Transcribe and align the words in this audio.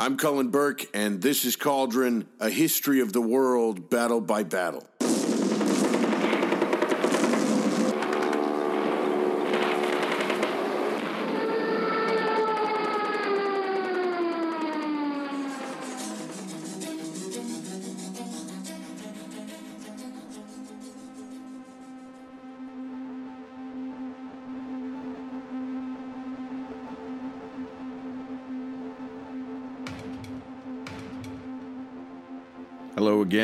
I'm 0.00 0.16
Cullen 0.16 0.50
Burke, 0.50 0.86
and 0.94 1.20
this 1.20 1.44
is 1.44 1.56
Cauldron, 1.56 2.28
a 2.38 2.48
history 2.48 3.00
of 3.00 3.12
the 3.12 3.20
world, 3.20 3.90
battle 3.90 4.20
by 4.20 4.44
battle. 4.44 4.86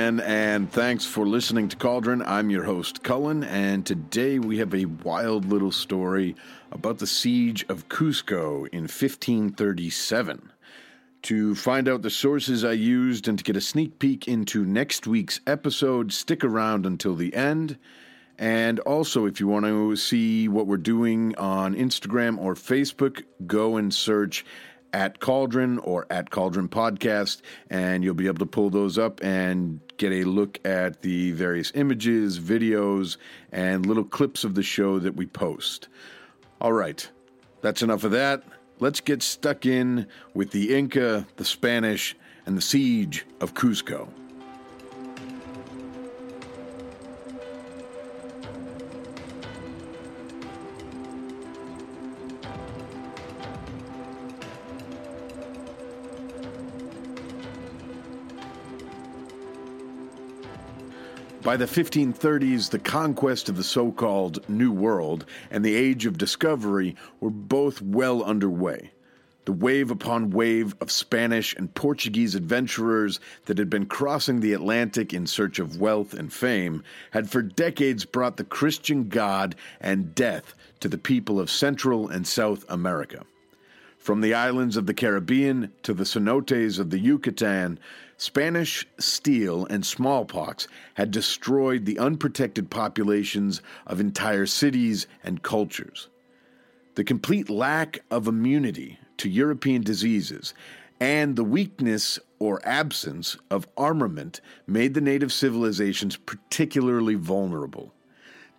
Again, 0.05 0.21
and 0.21 0.71
thanks 0.71 1.07
for 1.07 1.27
listening 1.27 1.67
to 1.67 1.77
Cauldron. 1.77 2.21
I'm 2.21 2.51
your 2.51 2.65
host, 2.65 3.03
Cullen, 3.03 3.43
and 3.43 3.87
today 3.87 4.39
we 4.39 4.59
have 4.59 4.75
a 4.75 4.85
wild 4.85 5.47
little 5.47 5.73
story 5.73 6.37
about 6.71 6.99
the 6.99 7.07
siege 7.07 7.65
of 7.71 7.89
Cusco 7.89 8.69
in 8.69 8.83
1537. 8.83 10.53
To 11.23 11.55
find 11.55 11.89
out 11.89 12.03
the 12.03 12.11
sources 12.11 12.65
I 12.65 12.73
used 12.73 13.29
and 13.29 13.39
to 13.39 13.45
get 13.45 13.57
a 13.57 13.63
sneak 13.63 13.99
peek 13.99 14.29
into 14.29 14.67
next 14.67 15.07
week's 15.07 15.41
episode, 15.47 16.13
stick 16.13 16.45
around 16.45 16.85
until 16.85 17.15
the 17.15 17.35
end. 17.35 17.79
And 18.39 18.81
also, 18.81 19.25
if 19.25 19.41
you 19.41 19.49
want 19.49 19.65
to 19.65 19.97
see 19.97 20.49
what 20.49 20.67
we're 20.67 20.77
doing 20.77 21.35
on 21.37 21.75
Instagram 21.75 22.37
or 22.39 22.55
Facebook, 22.57 23.25
go 23.47 23.79
and 23.79 23.95
search 23.95 24.45
at 24.95 25.19
Cauldron 25.19 25.79
or 25.81 26.07
at 26.09 26.31
Cauldron 26.31 26.69
Podcast, 26.69 27.43
and 27.69 28.05
you'll 28.05 28.15
be 28.15 28.29
able 28.29 28.39
to 28.39 28.47
pull 28.47 28.71
those 28.71 28.97
up 28.97 29.21
and 29.25 29.81
get 29.97 30.13
a 30.13 30.23
look 30.23 30.61
at 30.65 31.03
the 31.03 31.33
various 31.33 31.73
images, 31.75 32.39
videos, 32.39 33.17
and 33.51 33.85
little 33.85 34.05
clips 34.05 34.45
of 34.45 34.55
the 34.55 34.63
show 34.63 35.01
that 35.01 35.17
we 35.17 35.27
post. 35.27 35.89
All 36.61 36.73
right, 36.73 37.07
that's 37.61 37.83
enough 37.83 38.05
of 38.05 38.13
that. 38.13 38.45
Let's 38.79 39.01
get 39.01 39.23
stuck 39.23 39.67
in 39.67 40.07
with 40.33 40.53
the 40.53 40.77
Inca, 40.77 41.27
the 41.37 41.45
Spanish, 41.45 42.17
and 42.47 42.57
the 42.57 42.63
siege 42.63 43.27
of 43.41 43.55
Cusco. 43.55 44.09
By 61.45 61.59
the 61.59 61.67
1530s, 61.67 62.71
the 62.71 62.79
conquest 62.79 63.51
of 63.51 63.59
the 63.59 63.65
so 63.65 63.93
called 63.93 64.49
New 64.49 64.73
World 64.73 65.27
and 65.51 65.63
the 65.63 65.75
Age 65.75 66.07
of 66.07 66.17
Discovery 66.17 66.97
were 67.21 67.29
both 67.29 67.83
well 67.83 68.25
underway. 68.25 68.93
The 69.45 69.53
wave 69.53 69.91
upon 69.91 70.31
wave 70.31 70.75
of 70.81 70.91
Spanish 70.91 71.55
and 71.55 71.75
Portuguese 71.75 72.35
adventurers 72.35 73.21
that 73.45 73.59
had 73.59 73.69
been 73.69 73.85
crossing 73.85 74.41
the 74.41 74.55
Atlantic 74.55 75.13
in 75.13 75.27
search 75.27 75.59
of 75.59 75.79
wealth 75.79 76.15
and 76.15 76.33
fame 76.33 76.83
had 77.11 77.29
for 77.29 77.43
decades 77.43 78.07
brought 78.07 78.39
the 78.39 78.45
Christian 78.45 79.11
God 79.11 79.55
and 79.83 80.15
death 80.15 80.55
to 80.81 80.89
the 80.89 80.97
people 80.97 81.39
of 81.39 81.51
Central 81.51 82.09
and 82.09 82.27
South 82.27 82.65
America. 82.71 83.27
From 84.05 84.21
the 84.21 84.35
islands 84.35 84.77
of 84.77 84.85
the 84.85 84.93
Caribbean 84.93 85.73
to 85.83 85.95
the 85.95 86.05
cenotes 86.05 86.79
of 86.79 86.91
the 86.91 86.99
Yucatan, 86.99 87.79
Spanish 88.19 88.87
steel 88.99 89.67
and 89.71 89.87
smallpox 89.87 90.69
had 90.93 91.11
destroyed 91.11 91.87
the 91.87 91.99
unprotected 91.99 92.69
populations 92.69 93.63
of 93.87 94.01
entire 94.01 94.45
cities 94.45 95.07
and 95.23 95.43
cultures. 95.43 96.09
The 96.97 97.05
complete 97.05 97.49
lack 97.49 98.01
of 98.11 98.29
immunity 98.29 98.99
to 99.17 99.31
European 99.31 99.81
diseases 99.81 100.53
and 101.01 101.35
the 101.35 101.43
weakness 101.43 102.19
or 102.39 102.61
absence 102.63 103.39
of 103.51 103.67
armament 103.75 104.43
made 104.67 104.93
the 104.93 105.01
native 105.01 105.33
civilizations 105.33 106.19
particularly 106.19 107.15
vulnerable. 107.15 107.95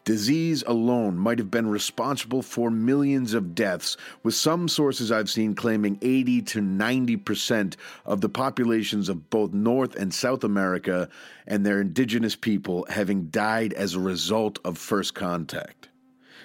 Disease 0.05 0.63
alone 0.67 1.17
might 1.17 1.39
have 1.39 1.49
been 1.49 1.67
responsible 1.67 2.43
for 2.43 2.69
millions 2.69 3.33
of 3.33 3.55
deaths, 3.55 3.97
with 4.21 4.35
some 4.35 4.67
sources 4.67 5.11
I've 5.11 5.31
seen 5.31 5.55
claiming 5.55 5.97
80 5.99 6.43
to 6.43 6.61
90% 6.61 7.75
of 8.05 8.21
the 8.21 8.29
populations 8.29 9.09
of 9.09 9.31
both 9.31 9.51
North 9.51 9.95
and 9.95 10.13
South 10.13 10.43
America 10.43 11.09
and 11.47 11.65
their 11.65 11.81
indigenous 11.81 12.35
people 12.35 12.85
having 12.87 13.29
died 13.29 13.73
as 13.73 13.95
a 13.95 13.99
result 13.99 14.59
of 14.63 14.77
first 14.77 15.15
contact. 15.15 15.89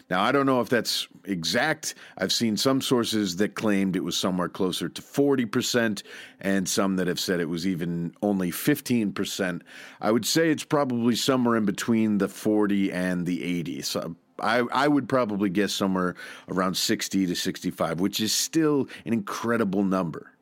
Now, 0.09 0.23
I 0.23 0.33
don't 0.33 0.47
know 0.47 0.61
if 0.61 0.69
that's 0.69 1.09
exact. 1.25 1.95
I've 2.19 2.33
seen 2.33 2.56
some 2.56 2.81
sources 2.81 3.37
that 3.37 3.55
claimed 3.55 3.97
it 3.97 4.05
was 4.05 4.17
somewhere 4.17 4.49
closer 4.49 4.89
to 4.89 5.03
40%, 5.03 6.03
and 6.41 6.69
some 6.69 6.97
that 6.97 7.06
have 7.06 7.21
said 7.21 7.41
it 7.41 7.49
was 7.49 7.67
even 7.67 8.15
only 8.23 8.51
15%. 8.51 9.62
I 10.01 10.11
would 10.11 10.27
say 10.27 10.51
it's 10.51 10.65
probably 10.65 11.15
somewhere 11.15 11.56
in 11.56 11.65
between 11.65 12.19
the 12.19 12.28
40 12.28 12.93
and 12.93 13.27
the 13.27 13.43
80. 13.43 13.83
So 13.83 14.17
I, 14.41 14.65
I 14.73 14.89
would 14.89 15.09
probably 15.09 15.51
guess 15.51 15.73
somewhere 15.73 16.17
around 16.49 16.77
60 16.77 17.27
to 17.27 17.37
65, 17.37 18.01
which 18.01 18.21
is 18.21 18.33
still 18.33 18.89
an 19.05 19.12
incredible 19.12 19.84
number. 19.84 20.33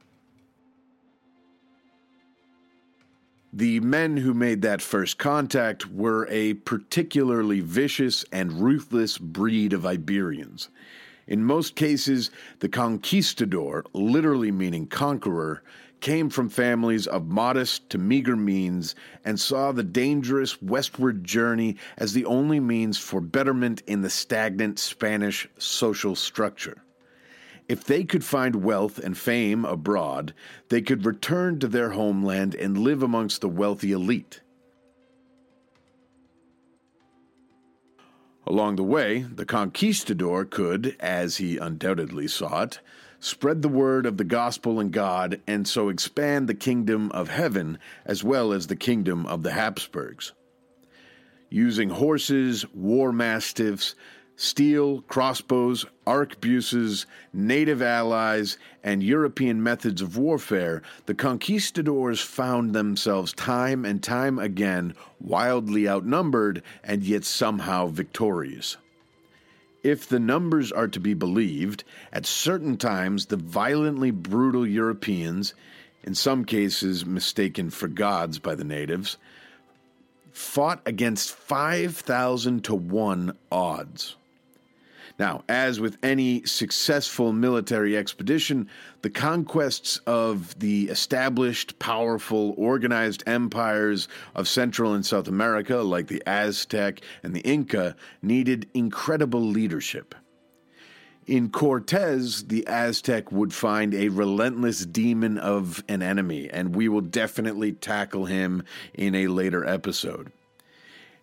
The 3.53 3.81
men 3.81 4.19
who 4.19 4.35
made 4.35 4.61
that 4.63 4.83
first 4.83 5.17
contact 5.17 5.91
were 5.91 6.29
a 6.31 6.53
particularly 6.55 7.61
vicious 7.61 8.23
and 8.31 8.61
ruthless 8.61 9.17
breed 9.17 9.73
of 9.73 9.87
Iberians. 9.87 10.69
In 11.27 11.45
most 11.45 11.75
cases, 11.75 12.31
the 12.59 12.69
conquistador, 12.69 13.85
literally 13.95 14.51
meaning 14.51 14.87
conqueror, 14.87 15.63
came 16.01 16.29
from 16.29 16.51
families 16.51 17.07
of 17.07 17.29
modest 17.29 17.89
to 17.89 17.97
meager 17.97 18.37
means 18.37 18.95
and 19.25 19.41
saw 19.41 19.73
the 19.73 19.83
dangerous 19.83 20.61
westward 20.61 21.25
journey 21.25 21.77
as 21.97 22.13
the 22.13 22.27
only 22.27 22.61
means 22.61 22.99
for 22.99 23.21
betterment 23.21 23.83
in 23.87 24.03
the 24.03 24.11
stagnant 24.11 24.79
Spanish 24.79 25.49
social 25.57 26.15
structure. 26.15 26.83
If 27.69 27.85
they 27.85 28.05
could 28.05 28.25
find 28.25 28.65
wealth 28.65 28.99
and 28.99 29.17
fame 29.17 29.67
abroad, 29.67 30.33
they 30.71 30.81
could 30.81 31.05
return 31.05 31.61
to 31.61 31.69
their 31.69 31.91
homeland 31.91 32.55
and 32.55 32.79
live 32.79 33.03
amongst 33.03 33.43
the 33.43 33.49
wealthy 33.49 33.93
elite. 33.93 34.41
Along 38.47 38.77
the 38.77 38.83
way, 38.83 39.21
the 39.21 39.45
conquistador 39.45 40.47
could, 40.47 40.97
as 40.99 41.37
he 41.37 41.59
undoubtedly 41.59 42.27
sought, 42.27 42.81
spread 43.21 43.61
the 43.61 43.69
word 43.69 44.07
of 44.07 44.17
the 44.17 44.25
gospel 44.25 44.81
and 44.81 44.91
God 44.91 45.43
and 45.47 45.69
so 45.69 45.91
expand 45.91 46.49
the 46.49 46.55
kingdom 46.55 47.11
of 47.11 47.29
heaven 47.29 47.79
as 48.07 48.25
well 48.25 48.55
as 48.55 48.69
the 48.69 48.77
kingdom 48.77 49.27
of 49.27 49.43
the 49.43 49.53
Habsburgs. 49.53 50.33
Using 51.51 51.91
horses, 51.91 52.65
war 52.73 53.13
mastiffs, 53.13 53.95
steel, 54.41 55.03
crossbows, 55.03 55.85
arquebuses, 56.07 57.07
native 57.33 57.83
allies, 57.83 58.57
and 58.85 59.03
European 59.03 59.61
methods 59.61 60.01
of 60.01 60.17
warfare, 60.17 60.81
the 61.07 61.15
conquistadors 61.15 62.21
found 62.21 62.73
themselves 62.73 63.33
time 63.33 63.85
and 63.85 64.01
time 64.01 64.39
again 64.39 64.95
wildly 65.21 65.89
outnumbered 65.89 66.63
and 66.85 67.03
yet 67.03 67.25
somehow 67.25 67.89
victorious. 67.89 68.77
If 69.83 70.09
the 70.09 70.21
numbers 70.21 70.71
are 70.71 70.89
to 70.89 71.01
be 71.01 71.15
believed, 71.15 71.83
at 72.13 72.25
certain 72.25 72.77
times 72.77 73.27
the 73.27 73.37
violently 73.37 74.13
brutal 74.13 74.65
Europeans, 74.65 75.53
in 76.05 76.15
some 76.15 76.45
cases 76.45 77.05
mistaken 77.05 77.71
for 77.71 77.89
gods 77.89 78.39
by 78.39 78.55
the 78.55 78.65
natives, 78.65 79.17
fought 80.31 80.81
against 80.87 81.33
5,000 81.33 82.63
to 82.63 82.75
1 82.77 83.37
odds. 83.51 84.15
Now, 85.19 85.43
as 85.49 85.81
with 85.81 85.99
any 86.01 86.45
successful 86.45 87.33
military 87.33 87.97
expedition, 87.97 88.69
the 89.03 89.11
conquests 89.11 90.01
of 90.07 90.57
the 90.61 90.85
established, 90.85 91.79
powerful, 91.81 92.55
organized 92.57 93.25
empires 93.27 94.07
of 94.37 94.47
Central 94.47 94.95
and 94.95 95.05
South 95.05 95.27
America, 95.27 95.79
like 95.79 96.07
the 96.07 96.23
Aztec 96.25 97.01
and 97.25 97.35
the 97.35 97.41
Inca, 97.41 97.97
needed 98.23 98.69
incredible 98.75 99.43
leadership. 99.43 100.15
In 101.27 101.51
Cortez, 101.51 102.45
the 102.45 102.67
Aztec 102.69 103.33
would 103.33 103.53
find 103.53 103.95
a 103.95 104.09
relentless 104.09 104.87
demon 104.87 105.37
of 105.37 105.83
an 105.89 106.01
enemy, 106.01 106.49
and 106.49 106.77
we 106.77 106.89
will 106.89 107.03
definitely 107.03 107.73
tackle 107.73 108.27
him 108.27 108.63
in 108.95 109.15
a 109.17 109.27
later 109.27 109.67
episode. 109.67 110.33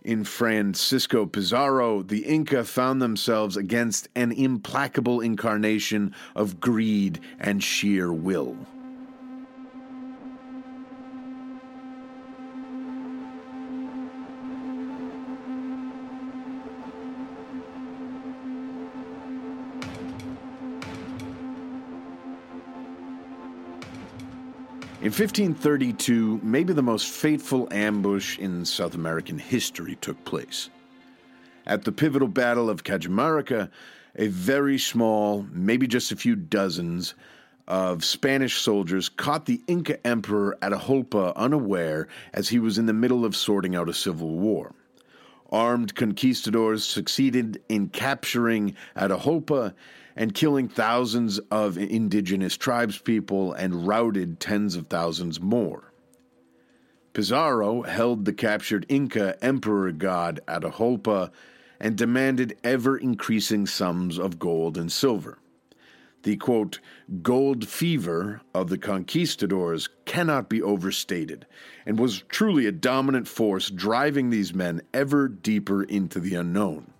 In 0.05 0.23
Francisco 0.23 1.25
Pizarro, 1.25 2.03
the 2.03 2.25
Inca 2.25 2.63
found 2.63 3.01
themselves 3.01 3.57
against 3.57 4.07
an 4.13 4.31
implacable 4.31 5.19
incarnation 5.19 6.13
of 6.35 6.59
greed 6.59 7.19
and 7.39 7.63
sheer 7.63 8.13
will. 8.13 8.55
In 25.05 25.11
1532, 25.11 26.39
maybe 26.41 26.73
the 26.73 26.81
most 26.81 27.11
fateful 27.11 27.67
ambush 27.69 28.39
in 28.39 28.65
South 28.65 28.95
American 28.95 29.37
history 29.37 29.97
took 30.01 30.25
place. 30.25 30.71
At 31.67 31.83
the 31.83 31.91
pivotal 31.91 32.27
Battle 32.27 32.71
of 32.71 32.83
Cajamarca, 32.83 33.69
a 34.15 34.27
very 34.29 34.79
small, 34.79 35.45
maybe 35.51 35.85
just 35.85 36.11
a 36.11 36.15
few 36.15 36.35
dozens, 36.35 37.13
of 37.67 38.03
Spanish 38.03 38.59
soldiers 38.59 39.07
caught 39.07 39.45
the 39.45 39.61
Inca 39.67 40.03
Emperor 40.07 40.57
Atahualpa 40.63 41.35
unaware 41.35 42.07
as 42.33 42.49
he 42.49 42.57
was 42.57 42.79
in 42.79 42.87
the 42.87 42.91
middle 42.91 43.25
of 43.25 43.35
sorting 43.35 43.75
out 43.75 43.87
a 43.87 43.93
civil 43.93 44.39
war. 44.39 44.73
Armed 45.51 45.95
conquistadors 45.95 46.83
succeeded 46.83 47.61
in 47.69 47.89
capturing 47.89 48.75
Atahualpa 48.95 49.73
and 50.15 50.33
killing 50.33 50.67
thousands 50.67 51.39
of 51.51 51.77
indigenous 51.77 52.57
tribespeople 52.57 53.53
and 53.57 53.87
routed 53.87 54.39
tens 54.39 54.75
of 54.75 54.87
thousands 54.87 55.39
more. 55.39 55.91
Pizarro 57.13 57.83
held 57.83 58.25
the 58.25 58.33
captured 58.33 58.85
Inca 58.89 59.41
emperor 59.43 59.91
god 59.91 60.41
Atahualpa 60.47 61.31
and 61.79 61.95
demanded 61.97 62.57
ever 62.63 62.97
increasing 62.97 63.65
sums 63.65 64.17
of 64.17 64.39
gold 64.39 64.77
and 64.77 64.91
silver. 64.91 65.37
The 66.25 66.37
quote, 66.37 66.79
gold 67.21 67.67
fever 67.67 68.41
of 68.51 68.69
the 68.69 68.79
conquistadors 68.79 69.89
cannot 70.05 70.49
be 70.49 70.59
overstated, 70.59 71.45
and 71.85 71.99
was 71.99 72.23
truly 72.27 72.65
a 72.65 72.71
dominant 72.71 73.27
force 73.27 73.69
driving 73.69 74.31
these 74.31 74.51
men 74.51 74.81
ever 74.91 75.27
deeper 75.27 75.83
into 75.83 76.19
the 76.19 76.33
unknown. 76.33 76.91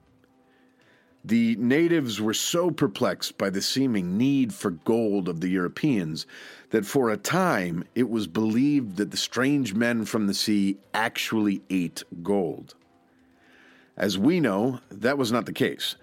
The 1.24 1.56
natives 1.56 2.22
were 2.22 2.36
so 2.36 2.69
perplexed 2.69 3.36
by 3.36 3.50
the 3.50 3.63
seeming 3.63 4.16
need 4.16 4.54
for 4.54 4.69
gold 4.69 5.27
of 5.27 5.42
the 5.42 5.50
Europeans 5.50 6.27
that 6.69 6.86
for 6.86 7.10
a 7.10 7.18
time 7.18 7.83
it 7.95 8.12
was 8.12 8.27
believed 8.27 8.98
that 8.98 9.10
the 9.10 9.18
strange 9.18 9.74
men 9.74 10.06
from 10.06 10.27
the 10.27 10.36
sea 10.36 10.77
actually 10.94 11.63
ate 11.72 12.04
gold. 12.22 12.75
As 13.98 14.19
we 14.19 14.39
know, 14.39 14.81
that 14.92 15.18
was 15.18 15.31
not 15.31 15.48
the 15.48 15.51
case. 15.51 15.95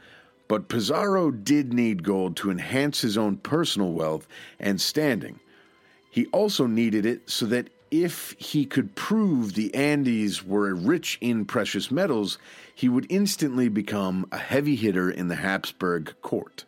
But 0.48 0.68
Pizarro 0.68 1.30
did 1.30 1.72
need 1.72 2.02
gold 2.02 2.36
to 2.36 2.50
enhance 2.50 3.00
his 3.00 3.16
own 3.16 3.38
personal 3.38 3.92
wealth 3.92 4.26
and 4.58 4.80
standing. 4.80 5.40
He 6.10 6.26
also 6.26 6.66
needed 6.66 7.06
it 7.06 7.30
so 7.30 7.46
that 7.46 7.70
if 7.90 8.34
he 8.38 8.64
could 8.64 8.94
prove 8.94 9.52
the 9.52 9.74
Andes 9.74 10.44
were 10.44 10.74
rich 10.74 11.18
in 11.20 11.44
precious 11.44 11.90
metals, 11.90 12.38
he 12.74 12.88
would 12.88 13.06
instantly 13.10 13.68
become 13.68 14.26
a 14.32 14.38
heavy 14.38 14.76
hitter 14.76 15.10
in 15.10 15.28
the 15.28 15.36
Habsburg 15.36 16.14
court. 16.22 16.64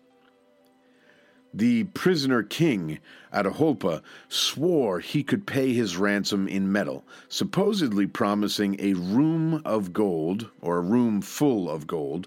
The 1.56 1.84
prisoner 1.84 2.42
king, 2.42 2.98
Atahualpa, 3.32 4.02
swore 4.28 4.98
he 5.00 5.22
could 5.22 5.46
pay 5.46 5.72
his 5.72 5.96
ransom 5.96 6.48
in 6.48 6.72
metal, 6.72 7.04
supposedly 7.28 8.06
promising 8.06 8.76
a 8.78 8.94
room 8.94 9.62
of 9.64 9.92
gold, 9.92 10.50
or 10.60 10.78
a 10.78 10.82
room 10.82 11.22
full 11.22 11.70
of 11.70 11.86
gold, 11.86 12.26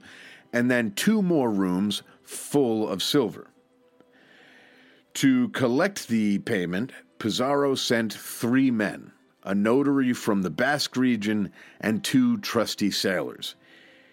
and 0.53 0.69
then 0.69 0.91
two 0.91 1.21
more 1.21 1.51
rooms 1.51 2.03
full 2.23 2.87
of 2.87 3.03
silver. 3.03 3.47
To 5.15 5.49
collect 5.49 6.07
the 6.07 6.39
payment, 6.39 6.91
Pizarro 7.17 7.73
sent 7.75 8.13
three 8.13 8.69
men 8.69 9.11
a 9.47 9.55
notary 9.55 10.11
from 10.11 10.41
the 10.41 10.49
Basque 10.49 10.97
region 10.97 11.51
and 11.79 12.03
two 12.03 12.37
trusty 12.39 12.91
sailors. 12.91 13.55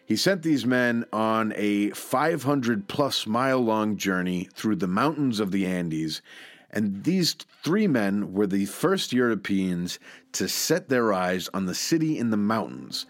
He 0.06 0.14
sent 0.14 0.42
these 0.42 0.64
men 0.64 1.04
on 1.12 1.52
a 1.56 1.90
500 1.90 2.87
plus 2.87 3.26
mile 3.26 3.60
long 3.60 3.96
journey 3.96 4.48
through 4.54 4.76
the 4.76 4.87
mountains 4.87 5.40
of 5.40 5.50
the 5.50 5.66
Andes, 5.66 6.22
and 6.70 7.02
these 7.02 7.34
three 7.64 7.88
men 7.88 8.32
were 8.32 8.46
the 8.46 8.66
first 8.66 9.12
Europeans 9.12 9.98
to 10.32 10.48
set 10.48 10.88
their 10.88 11.12
eyes 11.12 11.48
on 11.52 11.66
the 11.66 11.75
city 11.75 12.16
in 12.16 12.30
the 12.30 12.37
mountains, 12.37 13.04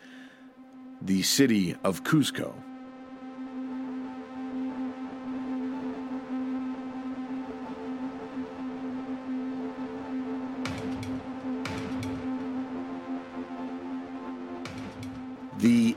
the 1.03 1.23
city 1.23 1.77
of 1.85 2.05
Cuzco. 2.05 2.55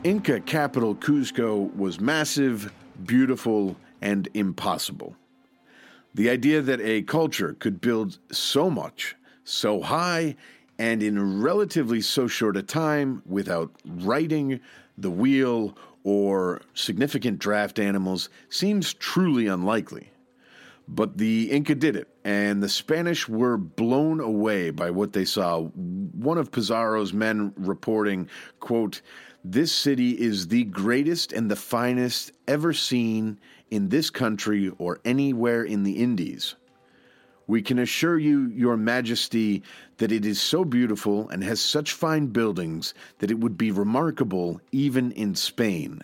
Inca 0.07 0.39
capital, 0.39 0.95
Cuzco, 0.95 1.75
was 1.75 1.99
massive, 1.99 2.71
beautiful, 3.05 3.75
and 4.01 4.29
impossible. 4.33 5.17
The 6.15 6.29
idea 6.29 6.61
that 6.61 6.79
a 6.79 7.01
culture 7.01 7.57
could 7.59 7.81
build 7.81 8.17
so 8.31 8.69
much, 8.69 9.17
so 9.43 9.81
high, 9.81 10.37
and 10.79 11.03
in 11.03 11.41
relatively 11.41 11.99
so 11.99 12.25
short 12.25 12.55
a 12.55 12.63
time 12.63 13.21
without 13.25 13.69
writing, 13.85 14.61
the 14.97 15.11
wheel, 15.11 15.77
or 16.05 16.61
significant 16.73 17.37
draft 17.37 17.77
animals 17.77 18.29
seems 18.47 18.93
truly 18.93 19.47
unlikely. 19.47 20.09
But 20.87 21.17
the 21.17 21.51
Inca 21.51 21.75
did 21.75 21.97
it, 21.97 22.07
and 22.23 22.63
the 22.63 22.69
Spanish 22.69 23.27
were 23.27 23.57
blown 23.57 24.21
away 24.21 24.69
by 24.69 24.89
what 24.89 25.11
they 25.11 25.25
saw. 25.25 25.63
One 25.63 26.37
of 26.37 26.49
Pizarro's 26.49 27.11
men 27.11 27.51
reporting, 27.57 28.29
quote, 28.61 29.01
this 29.51 29.71
city 29.71 30.11
is 30.11 30.49
the 30.49 30.65
greatest 30.65 31.31
and 31.31 31.49
the 31.49 31.55
finest 31.55 32.31
ever 32.49 32.73
seen 32.73 33.39
in 33.71 33.87
this 33.87 34.09
country 34.09 34.71
or 34.77 34.99
anywhere 35.05 35.63
in 35.63 35.83
the 35.83 35.97
Indies. 35.97 36.55
We 37.47 37.61
can 37.61 37.79
assure 37.79 38.17
you, 38.17 38.47
Your 38.47 38.75
Majesty, 38.75 39.63
that 39.99 40.11
it 40.11 40.25
is 40.25 40.41
so 40.41 40.65
beautiful 40.65 41.29
and 41.29 41.45
has 41.45 41.61
such 41.61 41.93
fine 41.93 42.27
buildings 42.27 42.93
that 43.19 43.31
it 43.31 43.39
would 43.39 43.57
be 43.57 43.71
remarkable 43.71 44.59
even 44.73 45.13
in 45.13 45.33
Spain. 45.33 46.01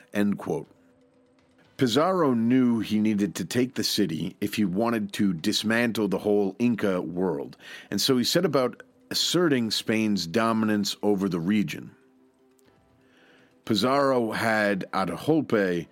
Pizarro 1.76 2.34
knew 2.34 2.80
he 2.80 3.00
needed 3.00 3.36
to 3.36 3.44
take 3.44 3.74
the 3.74 3.84
city 3.84 4.38
if 4.40 4.54
he 4.54 4.64
wanted 4.64 5.12
to 5.14 5.34
dismantle 5.34 6.08
the 6.08 6.20
whole 6.20 6.56
Inca 6.60 7.02
world, 7.02 7.58
and 7.92 8.00
so 8.00 8.18
he 8.18 8.24
set 8.24 8.46
about 8.46 8.84
asserting 9.12 9.70
Spain's 9.70 10.26
dominance 10.26 10.96
over 11.04 11.28
the 11.28 11.42
region. 11.42 11.92
Pizarro 13.66 14.32
had 14.32 14.86
Atahualpa 14.94 15.88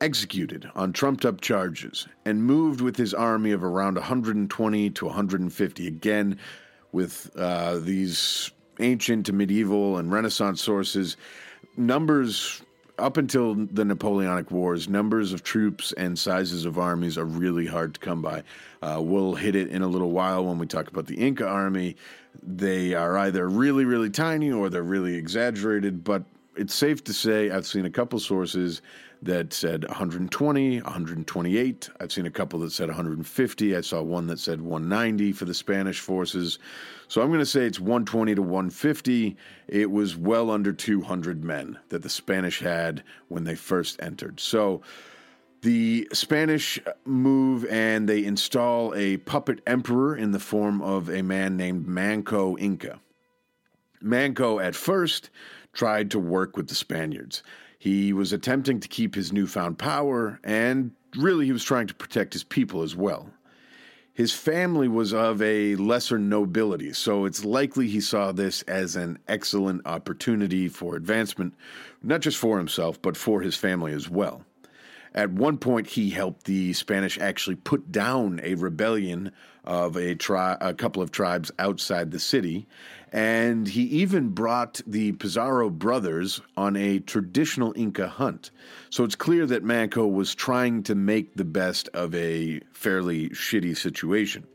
executed 0.00 0.70
on 0.74 0.92
trumped 0.92 1.24
up 1.24 1.40
charges 1.40 2.06
and 2.24 2.44
moved 2.44 2.80
with 2.80 2.96
his 2.96 3.14
army 3.14 3.50
of 3.50 3.64
around 3.64 3.94
120 3.94 4.90
to 4.90 5.04
150. 5.04 5.86
Again, 5.86 6.38
with 6.92 7.30
uh, 7.36 7.78
these 7.78 8.50
ancient 8.80 9.26
to 9.26 9.32
medieval 9.32 9.96
and 9.98 10.12
Renaissance 10.12 10.62
sources, 10.62 11.16
numbers 11.76 12.62
up 12.98 13.16
until 13.16 13.54
the 13.54 13.84
Napoleonic 13.84 14.50
Wars, 14.50 14.88
numbers 14.88 15.32
of 15.32 15.42
troops 15.42 15.92
and 15.92 16.18
sizes 16.18 16.64
of 16.64 16.78
armies 16.78 17.16
are 17.16 17.24
really 17.24 17.66
hard 17.66 17.94
to 17.94 18.00
come 18.00 18.20
by. 18.20 18.42
Uh, 18.82 19.00
we'll 19.00 19.34
hit 19.34 19.54
it 19.54 19.68
in 19.68 19.82
a 19.82 19.88
little 19.88 20.10
while 20.10 20.44
when 20.44 20.58
we 20.58 20.66
talk 20.66 20.88
about 20.88 21.06
the 21.06 21.14
Inca 21.14 21.46
army. 21.46 21.96
They 22.42 22.94
are 22.94 23.16
either 23.18 23.48
really, 23.48 23.84
really 23.84 24.10
tiny 24.10 24.50
or 24.50 24.68
they're 24.68 24.82
really 24.82 25.14
exaggerated, 25.14 26.02
but 26.02 26.24
it's 26.58 26.74
safe 26.74 27.04
to 27.04 27.12
say 27.12 27.50
I've 27.50 27.66
seen 27.66 27.84
a 27.84 27.90
couple 27.90 28.18
sources 28.18 28.82
that 29.22 29.52
said 29.52 29.84
120, 29.86 30.80
128. 30.80 31.90
I've 32.00 32.12
seen 32.12 32.26
a 32.26 32.30
couple 32.30 32.60
that 32.60 32.72
said 32.72 32.88
150. 32.88 33.76
I 33.76 33.80
saw 33.80 34.02
one 34.02 34.26
that 34.28 34.38
said 34.38 34.60
190 34.60 35.32
for 35.32 35.44
the 35.44 35.54
Spanish 35.54 36.00
forces. 36.00 36.58
So 37.08 37.22
I'm 37.22 37.28
going 37.28 37.40
to 37.40 37.46
say 37.46 37.64
it's 37.64 37.80
120 37.80 38.34
to 38.36 38.42
150. 38.42 39.36
It 39.66 39.90
was 39.90 40.16
well 40.16 40.50
under 40.50 40.72
200 40.72 41.44
men 41.44 41.78
that 41.88 42.02
the 42.02 42.08
Spanish 42.08 42.60
had 42.60 43.02
when 43.28 43.44
they 43.44 43.54
first 43.54 44.00
entered. 44.00 44.38
So 44.38 44.82
the 45.62 46.08
Spanish 46.12 46.78
move 47.04 47.66
and 47.66 48.08
they 48.08 48.24
install 48.24 48.94
a 48.94 49.16
puppet 49.18 49.60
emperor 49.66 50.16
in 50.16 50.30
the 50.30 50.38
form 50.38 50.80
of 50.80 51.10
a 51.10 51.22
man 51.22 51.56
named 51.56 51.88
Manco 51.88 52.56
Inca. 52.56 53.00
Manco 54.00 54.60
at 54.60 54.76
first 54.76 55.30
tried 55.78 56.10
to 56.10 56.18
work 56.18 56.56
with 56.56 56.68
the 56.68 56.74
Spaniards. 56.74 57.42
He 57.78 58.12
was 58.12 58.32
attempting 58.32 58.80
to 58.80 58.88
keep 58.88 59.14
his 59.14 59.32
newfound 59.32 59.78
power, 59.78 60.40
and 60.42 60.90
really 61.16 61.46
he 61.46 61.52
was 61.52 61.62
trying 61.62 61.86
to 61.86 61.94
protect 61.94 62.32
his 62.32 62.42
people 62.42 62.82
as 62.82 62.96
well. 62.96 63.30
His 64.12 64.32
family 64.32 64.88
was 64.88 65.14
of 65.14 65.40
a 65.40 65.76
lesser 65.76 66.18
nobility, 66.18 66.92
so 66.92 67.24
it's 67.24 67.44
likely 67.44 67.86
he 67.86 68.00
saw 68.00 68.32
this 68.32 68.62
as 68.62 68.96
an 68.96 69.20
excellent 69.28 69.86
opportunity 69.86 70.66
for 70.66 70.96
advancement, 70.96 71.54
not 72.02 72.22
just 72.22 72.36
for 72.36 72.58
himself, 72.58 73.00
but 73.00 73.16
for 73.16 73.40
his 73.40 73.54
family 73.54 73.92
as 73.92 74.10
well. 74.10 74.44
At 75.14 75.30
one 75.30 75.56
point, 75.58 75.86
he 75.86 76.10
helped 76.10 76.44
the 76.44 76.72
Spanish 76.72 77.18
actually 77.18 77.56
put 77.56 77.92
down 77.92 78.40
a 78.42 78.56
rebellion 78.56 79.30
of 79.64 79.96
a, 79.96 80.16
tri- 80.16 80.56
a 80.60 80.74
couple 80.74 81.02
of 81.02 81.12
tribes 81.12 81.52
outside 81.58 82.10
the 82.10 82.18
city, 82.18 82.66
and 83.12 83.68
he 83.68 83.82
even 83.82 84.30
brought 84.30 84.80
the 84.86 85.12
Pizarro 85.12 85.70
brothers 85.70 86.40
on 86.56 86.76
a 86.76 86.98
traditional 87.00 87.72
Inca 87.76 88.08
hunt. 88.08 88.50
So 88.90 89.04
it's 89.04 89.14
clear 89.14 89.46
that 89.46 89.64
Manco 89.64 90.06
was 90.06 90.34
trying 90.34 90.82
to 90.84 90.94
make 90.94 91.34
the 91.34 91.44
best 91.44 91.88
of 91.94 92.14
a 92.14 92.60
fairly 92.72 93.30
shitty 93.30 93.76
situation. 93.76 94.46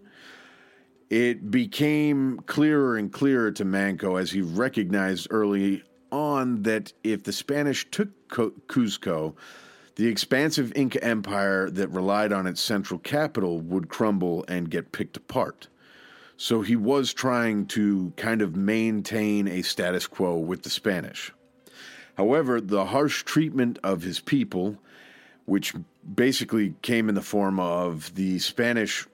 It 1.10 1.51
became 1.51 2.39
clearer 2.45 2.98
and 2.98 3.12
clearer 3.12 3.51
to 3.51 3.65
Manco 3.65 4.15
as 4.15 4.31
he 4.31 4.41
recognized 4.41 5.27
early 5.29 5.83
on 6.12 6.63
that 6.63 6.93
if 7.03 7.24
the 7.24 7.33
Spanish 7.33 7.89
took 7.91 8.10
Cuzco, 8.29 9.36
the 9.95 10.07
expansive 10.07 10.72
Inca 10.75 11.03
Empire 11.03 11.69
that 11.69 11.89
relied 11.89 12.33
on 12.33 12.48
its 12.48 12.62
central 12.62 13.00
capital 13.00 13.60
would 13.60 13.89
crumble 13.89 14.43
and 14.48 14.69
get 14.69 14.91
picked 14.91 15.17
apart. 15.17 15.67
So 16.43 16.59
he 16.59 16.75
was 16.75 17.13
trying 17.13 17.67
to 17.67 18.12
kind 18.17 18.41
of 18.41 18.53
maintain 18.53 19.47
a 19.47 19.62
status 19.62 20.07
quo 20.07 20.38
with 20.38 20.63
the 20.63 20.69
Spanish. 20.69 21.31
However, 22.17 22.59
the 22.59 22.83
harsh 22.83 23.23
treatment 23.23 23.79
of 23.81 24.01
his 24.01 24.19
people, 24.19 24.77
which 25.45 25.73
basically 26.13 26.75
came 26.81 27.07
in 27.07 27.15
the 27.15 27.21
form 27.21 27.62
of 27.62 28.13
the 28.15 28.39
Spanish 28.39 29.07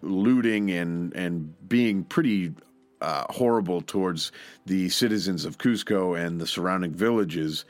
looting 0.00 0.70
and, 0.70 1.14
and 1.14 1.52
being 1.68 2.02
pretty 2.02 2.54
uh, 3.02 3.24
horrible 3.28 3.82
towards 3.82 4.32
the 4.64 4.88
citizens 4.88 5.44
of 5.44 5.58
Cusco 5.58 6.18
and 6.18 6.40
the 6.40 6.46
surrounding 6.46 6.94
villages, 6.94 7.66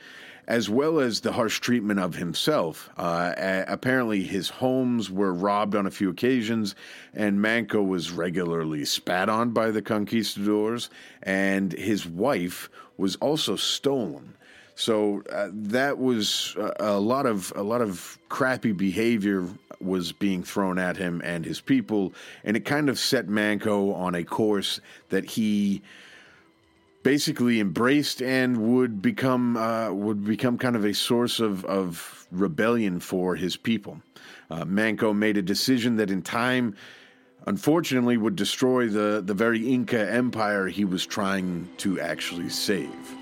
as 0.47 0.69
well 0.69 0.99
as 0.99 1.21
the 1.21 1.31
harsh 1.31 1.59
treatment 1.59 1.99
of 1.99 2.15
himself. 2.15 2.89
Uh, 2.97 3.33
apparently, 3.67 4.23
his 4.23 4.49
homes 4.49 5.09
were 5.09 5.33
robbed 5.33 5.75
on 5.75 5.85
a 5.85 5.91
few 5.91 6.09
occasions, 6.09 6.75
and 7.13 7.41
Manco 7.41 7.81
was 7.81 8.11
regularly 8.11 8.85
spat 8.85 9.29
on 9.29 9.51
by 9.51 9.71
the 9.71 9.81
conquistadors, 9.81 10.89
and 11.23 11.73
his 11.73 12.07
wife 12.07 12.69
was 12.97 13.15
also 13.17 13.55
stolen. 13.55 14.35
So 14.75 15.21
uh, 15.31 15.49
that 15.51 15.99
was 15.99 16.55
a, 16.57 16.73
a 16.79 16.99
lot 16.99 17.25
of 17.25 17.53
a 17.55 17.61
lot 17.61 17.81
of 17.81 18.17
crappy 18.29 18.71
behavior 18.71 19.47
was 19.79 20.11
being 20.11 20.43
thrown 20.43 20.79
at 20.79 20.97
him 20.97 21.21
and 21.23 21.45
his 21.45 21.61
people, 21.61 22.13
and 22.43 22.55
it 22.55 22.65
kind 22.65 22.89
of 22.89 22.97
set 22.97 23.27
Manco 23.27 23.93
on 23.93 24.15
a 24.15 24.23
course 24.23 24.79
that 25.09 25.25
he 25.25 25.81
basically 27.03 27.59
embraced 27.59 28.21
and 28.21 28.57
would 28.57 29.01
become 29.01 29.57
uh, 29.57 29.91
would 29.91 30.23
become 30.23 30.57
kind 30.57 30.75
of 30.75 30.85
a 30.85 30.93
source 30.93 31.39
of, 31.39 31.65
of 31.65 32.27
rebellion 32.31 32.99
for 32.99 33.35
his 33.35 33.57
people. 33.57 34.01
Uh, 34.49 34.65
Manco 34.65 35.13
made 35.13 35.37
a 35.37 35.41
decision 35.41 35.95
that 35.95 36.11
in 36.11 36.21
time, 36.21 36.75
unfortunately, 37.47 38.17
would 38.17 38.35
destroy 38.35 38.87
the, 38.87 39.21
the 39.25 39.33
very 39.33 39.67
Inca 39.67 40.11
empire 40.11 40.67
he 40.67 40.85
was 40.85 41.05
trying 41.05 41.69
to 41.77 41.99
actually 41.99 42.49
save. 42.49 43.20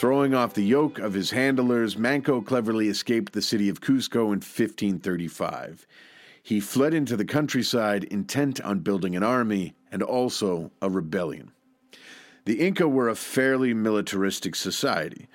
Throwing 0.00 0.32
off 0.32 0.54
the 0.54 0.64
yoke 0.64 0.98
of 0.98 1.12
his 1.12 1.32
handlers, 1.32 1.98
Manco 1.98 2.40
cleverly 2.40 2.88
escaped 2.88 3.34
the 3.34 3.42
city 3.42 3.68
of 3.68 3.82
Cusco 3.82 4.28
in 4.28 4.40
1535. 4.40 5.86
He 6.42 6.58
fled 6.58 6.94
into 6.94 7.18
the 7.18 7.26
countryside 7.26 8.04
intent 8.04 8.62
on 8.62 8.78
building 8.78 9.14
an 9.14 9.22
army 9.22 9.74
and 9.92 10.02
also 10.02 10.70
a 10.80 10.88
rebellion. 10.88 11.52
The 12.46 12.60
Inca 12.66 12.88
were 12.88 13.10
a 13.10 13.14
fairly 13.14 13.74
militaristic 13.74 14.56
society. 14.56 15.28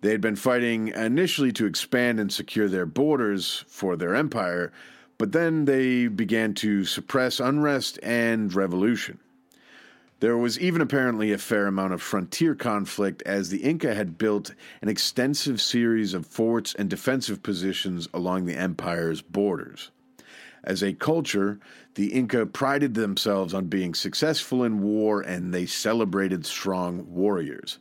They 0.00 0.10
had 0.10 0.20
been 0.20 0.34
fighting 0.34 0.88
initially 0.88 1.52
to 1.52 1.66
expand 1.66 2.18
and 2.18 2.32
secure 2.32 2.66
their 2.66 2.86
borders 2.86 3.64
for 3.68 3.96
their 3.96 4.16
empire, 4.16 4.72
but 5.16 5.30
then 5.30 5.64
they 5.64 6.08
began 6.08 6.54
to 6.54 6.84
suppress 6.84 7.38
unrest 7.38 8.00
and 8.02 8.52
revolution. 8.52 9.20
There 10.20 10.36
was 10.36 10.58
even 10.58 10.80
apparently 10.80 11.30
a 11.30 11.38
fair 11.38 11.68
amount 11.68 11.92
of 11.92 12.02
frontier 12.02 12.56
conflict 12.56 13.22
as 13.24 13.50
the 13.50 13.62
Inca 13.62 13.94
had 13.94 14.18
built 14.18 14.52
an 14.82 14.88
extensive 14.88 15.60
series 15.60 16.12
of 16.12 16.26
forts 16.26 16.74
and 16.74 16.90
defensive 16.90 17.40
positions 17.42 18.08
along 18.12 18.44
the 18.44 18.56
empire's 18.56 19.22
borders. 19.22 19.92
As 20.64 20.82
a 20.82 20.92
culture, 20.92 21.60
the 21.94 22.12
Inca 22.12 22.46
prided 22.46 22.94
themselves 22.94 23.54
on 23.54 23.66
being 23.66 23.94
successful 23.94 24.64
in 24.64 24.82
war 24.82 25.20
and 25.20 25.54
they 25.54 25.66
celebrated 25.66 26.44
strong 26.44 27.06
warriors. 27.08 27.78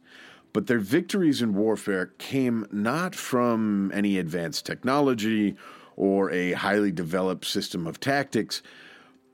But 0.53 0.67
their 0.67 0.79
victories 0.79 1.41
in 1.41 1.55
warfare 1.55 2.13
came 2.19 2.67
not 2.71 3.15
from 3.15 3.91
any 3.95 4.19
advanced 4.19 4.63
technology 4.65 5.55
or 5.95 6.29
a 6.29 6.51
highly 6.51 6.91
developed 6.91 7.45
system 7.45 7.87
of 7.87 7.99
tactics 7.99 8.61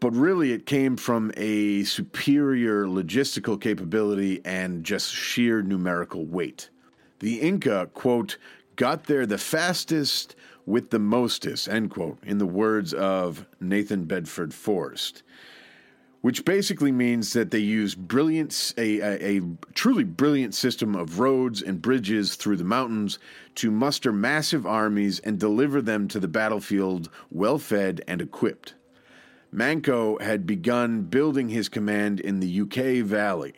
but 0.04 0.14
really 0.14 0.52
it 0.52 0.66
came 0.66 0.98
from 0.98 1.32
a 1.38 1.82
superior 1.86 2.86
logistical 2.86 3.60
capability 3.60 4.42
and 4.44 4.84
just 4.84 5.14
sheer 5.14 5.62
numerical 5.62 6.26
weight. 6.26 6.70
The 7.20 7.40
Inca, 7.40 7.90
quote, 7.94 8.38
got 8.76 9.06
there 9.06 9.26
the 9.26 9.38
fastest 9.38 10.36
with 10.66 10.90
the 10.90 11.00
mostest, 11.00 11.70
end 11.70 11.92
quote, 11.92 12.18
in 12.22 12.38
the 12.38 12.46
words 12.46 12.94
of 12.94 13.46
Nathan 13.62 14.04
Bedford 14.04 14.54
Forrest. 14.54 15.24
Which 16.20 16.44
basically 16.44 16.92
means 16.92 17.32
that 17.32 17.52
they 17.52 17.60
used 17.60 17.98
brilliant, 17.98 18.74
a, 18.78 19.00
a, 19.00 19.38
a 19.38 19.42
truly 19.74 20.04
brilliant 20.04 20.54
system 20.54 20.98
of 20.98 21.20
roads 21.20 21.62
and 21.62 21.82
bridges 21.82 22.36
through 22.36 22.58
the 22.58 22.66
mountains 22.66 23.20
to 23.56 23.72
muster 23.72 24.12
massive 24.12 24.68
armies 24.68 25.20
and 25.20 25.40
deliver 25.40 25.82
them 25.82 26.10
to 26.10 26.20
the 26.20 26.28
battlefield 26.28 27.10
well 27.32 27.58
fed 27.58 28.02
and 28.06 28.22
equipped. 28.22 28.74
Manco 29.54 30.18
had 30.18 30.48
begun 30.48 31.04
building 31.04 31.50
his 31.50 31.70
command 31.70 32.20
in 32.20 32.40
the 32.40 32.48
Yucay 32.48 33.02
Valley, 33.02 33.54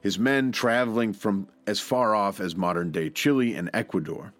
his 0.00 0.18
men 0.18 0.50
traveling 0.50 1.12
from 1.12 1.46
as 1.64 1.78
far 1.78 2.12
off 2.12 2.40
as 2.40 2.56
modern 2.56 2.90
day 2.90 3.08
Chile 3.08 3.54
and 3.54 3.70
Ecuador. 3.72 4.32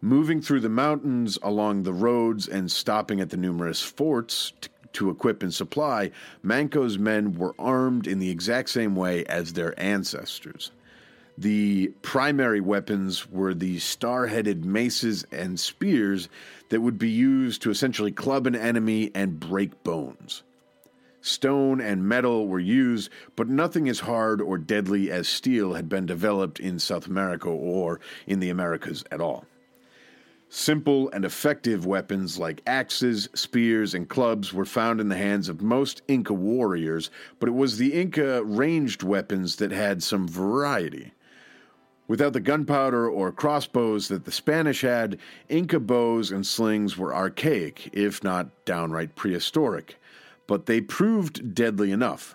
Moving 0.00 0.40
through 0.40 0.60
the 0.60 0.68
mountains 0.68 1.36
along 1.42 1.82
the 1.82 1.92
roads 1.92 2.46
and 2.46 2.70
stopping 2.70 3.20
at 3.20 3.30
the 3.30 3.36
numerous 3.36 3.82
forts 3.82 4.52
to, 4.60 4.68
to 4.92 5.10
equip 5.10 5.42
and 5.42 5.52
supply, 5.52 6.12
Manco's 6.44 6.96
men 6.96 7.34
were 7.34 7.56
armed 7.58 8.06
in 8.06 8.20
the 8.20 8.30
exact 8.30 8.70
same 8.70 8.94
way 8.94 9.24
as 9.26 9.54
their 9.54 9.78
ancestors. 9.80 10.70
The 11.40 11.94
primary 12.02 12.60
weapons 12.60 13.30
were 13.30 13.54
the 13.54 13.78
star 13.78 14.26
headed 14.26 14.66
maces 14.66 15.24
and 15.32 15.58
spears 15.58 16.28
that 16.68 16.82
would 16.82 16.98
be 16.98 17.08
used 17.08 17.62
to 17.62 17.70
essentially 17.70 18.12
club 18.12 18.46
an 18.46 18.54
enemy 18.54 19.10
and 19.14 19.40
break 19.40 19.82
bones. 19.82 20.42
Stone 21.22 21.80
and 21.80 22.06
metal 22.06 22.46
were 22.46 22.60
used, 22.60 23.08
but 23.36 23.48
nothing 23.48 23.88
as 23.88 24.00
hard 24.00 24.42
or 24.42 24.58
deadly 24.58 25.10
as 25.10 25.28
steel 25.28 25.72
had 25.72 25.88
been 25.88 26.04
developed 26.04 26.60
in 26.60 26.78
South 26.78 27.06
America 27.06 27.48
or 27.48 28.00
in 28.26 28.40
the 28.40 28.50
Americas 28.50 29.02
at 29.10 29.22
all. 29.22 29.46
Simple 30.50 31.08
and 31.08 31.24
effective 31.24 31.86
weapons 31.86 32.38
like 32.38 32.60
axes, 32.66 33.30
spears, 33.32 33.94
and 33.94 34.10
clubs 34.10 34.52
were 34.52 34.66
found 34.66 35.00
in 35.00 35.08
the 35.08 35.16
hands 35.16 35.48
of 35.48 35.62
most 35.62 36.02
Inca 36.06 36.34
warriors, 36.34 37.10
but 37.38 37.48
it 37.48 37.52
was 37.52 37.78
the 37.78 37.94
Inca 37.94 38.44
ranged 38.44 39.02
weapons 39.02 39.56
that 39.56 39.70
had 39.70 40.02
some 40.02 40.28
variety. 40.28 41.12
Without 42.10 42.32
the 42.32 42.40
gunpowder 42.40 43.08
or 43.08 43.30
crossbows 43.30 44.08
that 44.08 44.24
the 44.24 44.32
Spanish 44.32 44.80
had, 44.80 45.16
Inca 45.48 45.78
bows 45.78 46.32
and 46.32 46.44
slings 46.44 46.98
were 46.98 47.14
archaic, 47.14 47.88
if 47.92 48.24
not 48.24 48.64
downright 48.64 49.14
prehistoric, 49.14 49.96
but 50.48 50.66
they 50.66 50.80
proved 50.80 51.54
deadly 51.54 51.92
enough. 51.92 52.34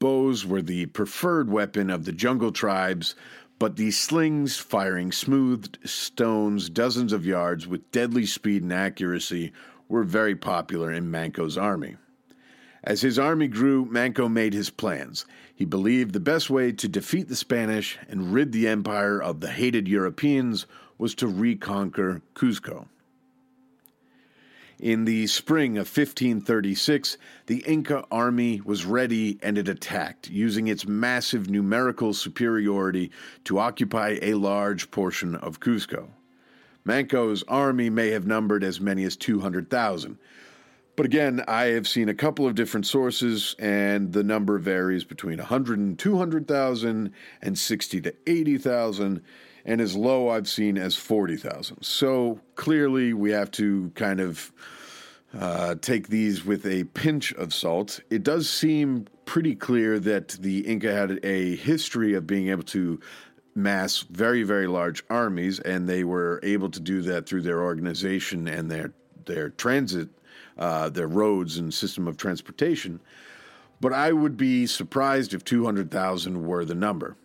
Bows 0.00 0.44
were 0.44 0.62
the 0.62 0.86
preferred 0.86 1.48
weapon 1.48 1.90
of 1.90 2.06
the 2.06 2.12
jungle 2.12 2.50
tribes, 2.50 3.14
but 3.60 3.76
these 3.76 3.96
slings, 3.96 4.56
firing 4.56 5.12
smooth 5.12 5.76
stones 5.86 6.68
dozens 6.68 7.12
of 7.12 7.24
yards 7.24 7.68
with 7.68 7.92
deadly 7.92 8.26
speed 8.26 8.64
and 8.64 8.72
accuracy, 8.72 9.52
were 9.88 10.02
very 10.02 10.34
popular 10.34 10.90
in 10.90 11.08
Manco's 11.08 11.56
army. 11.56 11.98
As 12.84 13.00
his 13.00 13.18
army 13.18 13.48
grew, 13.48 13.84
Manco 13.84 14.28
made 14.28 14.54
his 14.54 14.70
plans. 14.70 15.26
He 15.54 15.64
believed 15.64 16.12
the 16.12 16.20
best 16.20 16.48
way 16.48 16.72
to 16.72 16.88
defeat 16.88 17.28
the 17.28 17.36
Spanish 17.36 17.98
and 18.08 18.32
rid 18.32 18.52
the 18.52 18.68
empire 18.68 19.20
of 19.20 19.40
the 19.40 19.50
hated 19.50 19.88
Europeans 19.88 20.66
was 20.96 21.14
to 21.16 21.26
reconquer 21.26 22.22
Cuzco. 22.34 22.86
In 24.78 25.06
the 25.06 25.26
spring 25.26 25.72
of 25.72 25.88
1536, 25.88 27.18
the 27.46 27.64
Inca 27.66 28.04
army 28.12 28.60
was 28.64 28.86
ready 28.86 29.36
and 29.42 29.58
it 29.58 29.68
attacked, 29.68 30.30
using 30.30 30.68
its 30.68 30.86
massive 30.86 31.50
numerical 31.50 32.14
superiority 32.14 33.10
to 33.42 33.58
occupy 33.58 34.18
a 34.22 34.34
large 34.34 34.92
portion 34.92 35.34
of 35.34 35.58
Cuzco. 35.58 36.10
Manco's 36.84 37.42
army 37.48 37.90
may 37.90 38.10
have 38.10 38.26
numbered 38.26 38.62
as 38.62 38.80
many 38.80 39.02
as 39.02 39.16
200,000, 39.16 40.16
but 40.98 41.06
again, 41.06 41.44
I 41.46 41.66
have 41.66 41.86
seen 41.86 42.08
a 42.08 42.14
couple 42.14 42.44
of 42.44 42.56
different 42.56 42.84
sources, 42.84 43.54
and 43.60 44.12
the 44.12 44.24
number 44.24 44.58
varies 44.58 45.04
between 45.04 45.38
100 45.38 45.78
and 45.78 45.96
200,000 45.96 47.12
and 47.40 47.56
60 47.56 48.00
to 48.00 48.14
80,000, 48.26 49.22
and 49.64 49.80
as 49.80 49.94
low 49.94 50.28
I've 50.28 50.48
seen 50.48 50.76
as 50.76 50.96
40,000. 50.96 51.84
So 51.84 52.40
clearly, 52.56 53.12
we 53.12 53.30
have 53.30 53.52
to 53.52 53.92
kind 53.94 54.18
of 54.18 54.50
uh, 55.38 55.76
take 55.76 56.08
these 56.08 56.44
with 56.44 56.66
a 56.66 56.82
pinch 56.82 57.32
of 57.34 57.54
salt. 57.54 58.00
It 58.10 58.24
does 58.24 58.50
seem 58.50 59.06
pretty 59.24 59.54
clear 59.54 60.00
that 60.00 60.30
the 60.30 60.66
Inca 60.66 60.92
had 60.92 61.20
a 61.22 61.54
history 61.54 62.14
of 62.14 62.26
being 62.26 62.48
able 62.48 62.64
to 62.64 62.98
mass 63.54 64.00
very, 64.10 64.42
very 64.42 64.66
large 64.66 65.04
armies, 65.08 65.60
and 65.60 65.88
they 65.88 66.02
were 66.02 66.40
able 66.42 66.70
to 66.70 66.80
do 66.80 67.02
that 67.02 67.28
through 67.28 67.42
their 67.42 67.62
organization 67.62 68.48
and 68.48 68.68
their 68.68 68.92
their 69.26 69.50
transit, 69.50 70.08
uh, 70.58 70.88
their 70.88 71.08
roads 71.08 71.58
and 71.58 71.72
system 71.72 72.08
of 72.08 72.16
transportation. 72.16 73.00
But 73.80 73.92
I 73.92 74.12
would 74.12 74.36
be 74.36 74.66
surprised 74.66 75.34
if 75.34 75.44
200,000 75.44 76.44
were 76.44 76.64
the 76.64 76.74
number. 76.74 77.16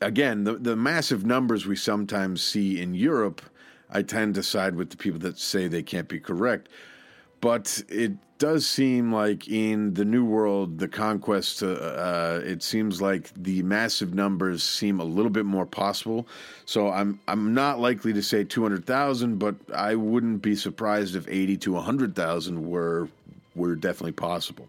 Again, 0.00 0.44
the, 0.44 0.54
the 0.54 0.76
massive 0.76 1.24
numbers 1.24 1.66
we 1.66 1.76
sometimes 1.76 2.42
see 2.42 2.80
in 2.80 2.94
Europe 2.94 3.40
I 3.94 4.02
tend 4.02 4.34
to 4.34 4.42
side 4.42 4.74
with 4.74 4.90
the 4.90 4.96
people 4.96 5.20
that 5.20 5.38
say 5.38 5.68
they 5.68 5.82
can't 5.82 6.08
be 6.08 6.18
correct. 6.18 6.68
But 7.40 7.82
it 7.88 8.12
does 8.38 8.66
seem 8.66 9.12
like 9.12 9.48
in 9.48 9.94
the 9.94 10.04
New 10.04 10.24
World, 10.24 10.78
the 10.78 10.88
conquest, 10.88 11.62
uh, 11.62 11.66
uh, 11.66 12.40
it 12.44 12.62
seems 12.62 13.00
like 13.00 13.32
the 13.34 13.62
massive 13.62 14.14
numbers 14.14 14.62
seem 14.62 15.00
a 15.00 15.04
little 15.04 15.30
bit 15.30 15.46
more 15.46 15.66
possible. 15.66 16.26
So 16.64 16.90
I'm 16.90 17.20
I'm 17.28 17.54
not 17.54 17.80
likely 17.80 18.12
to 18.12 18.22
say 18.22 18.44
200,000, 18.44 19.38
but 19.38 19.54
I 19.74 19.94
wouldn't 19.94 20.42
be 20.42 20.56
surprised 20.56 21.16
if 21.16 21.28
80 21.28 21.56
to 21.58 21.72
100,000 21.72 22.68
were 22.68 23.08
were 23.54 23.76
definitely 23.76 24.12
possible. 24.12 24.68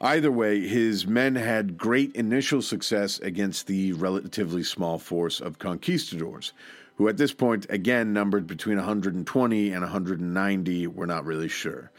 Either 0.00 0.32
way, 0.32 0.66
his 0.66 1.06
men 1.06 1.34
had 1.34 1.78
great 1.78 2.14
initial 2.16 2.60
success 2.60 3.18
against 3.20 3.66
the 3.66 3.92
relatively 3.92 4.62
small 4.62 4.98
force 4.98 5.40
of 5.40 5.58
conquistadors 5.58 6.52
who 6.96 7.08
at 7.08 7.16
this 7.16 7.32
point 7.32 7.66
again 7.70 8.12
numbered 8.12 8.46
between 8.46 8.76
120 8.76 9.72
and 9.72 9.82
190. 9.82 10.86
We're 10.88 11.06
not 11.06 11.24
really 11.24 11.48
sure. 11.48 11.90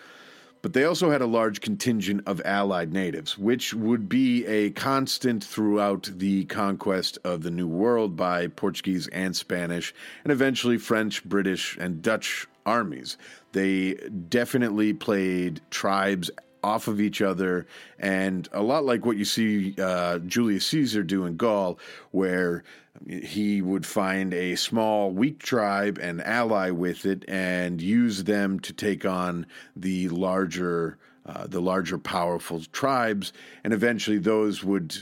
But 0.66 0.74
they 0.74 0.84
also 0.84 1.12
had 1.12 1.22
a 1.22 1.28
large 1.28 1.62
contingent 1.62 2.24
of 2.26 2.42
allied 2.44 2.92
natives, 2.92 3.38
which 3.38 3.76
would 3.76 4.10
be 4.10 4.48
a 4.48 4.72
constant 4.72 5.44
throughout 5.44 6.10
the 6.12 6.46
conquest 6.46 7.20
of 7.24 7.44
the 7.44 7.52
New 7.52 7.68
World 7.68 8.16
by 8.16 8.48
Portuguese 8.48 9.08
and 9.10 9.36
Spanish, 9.36 9.94
and 10.24 10.32
eventually 10.34 10.80
French, 10.80 11.24
British, 11.24 11.78
and 11.80 12.02
Dutch 12.02 12.48
armies. 12.66 13.16
They 13.52 13.94
definitely 14.28 14.94
played 14.94 15.62
tribes 15.70 16.32
off 16.64 16.88
of 16.88 17.00
each 17.00 17.22
other, 17.22 17.68
and 18.00 18.50
a 18.52 18.64
lot 18.64 18.86
like 18.86 19.06
what 19.06 19.18
you 19.18 19.26
see 19.26 19.76
uh, 19.80 20.18
Julius 20.18 20.66
Caesar 20.66 21.04
do 21.04 21.26
in 21.26 21.38
Gaul, 21.38 21.78
where 22.10 22.64
he 23.08 23.62
would 23.62 23.86
find 23.86 24.34
a 24.34 24.56
small, 24.56 25.12
weak 25.12 25.40
tribe 25.40 25.98
and 26.02 26.22
ally 26.22 26.70
with 26.70 27.06
it, 27.06 27.26
and 27.28 27.82
use 27.82 28.24
them 28.24 28.60
to 28.62 28.74
take 28.74 29.06
on 29.06 29.46
the 29.76 30.10
larger 30.10 30.98
uh, 31.26 31.48
the 31.48 31.60
larger 31.60 31.98
powerful 31.98 32.62
tribes, 32.72 33.34
and 33.64 33.74
eventually 33.74 34.20
those 34.20 34.64
would 34.64 34.96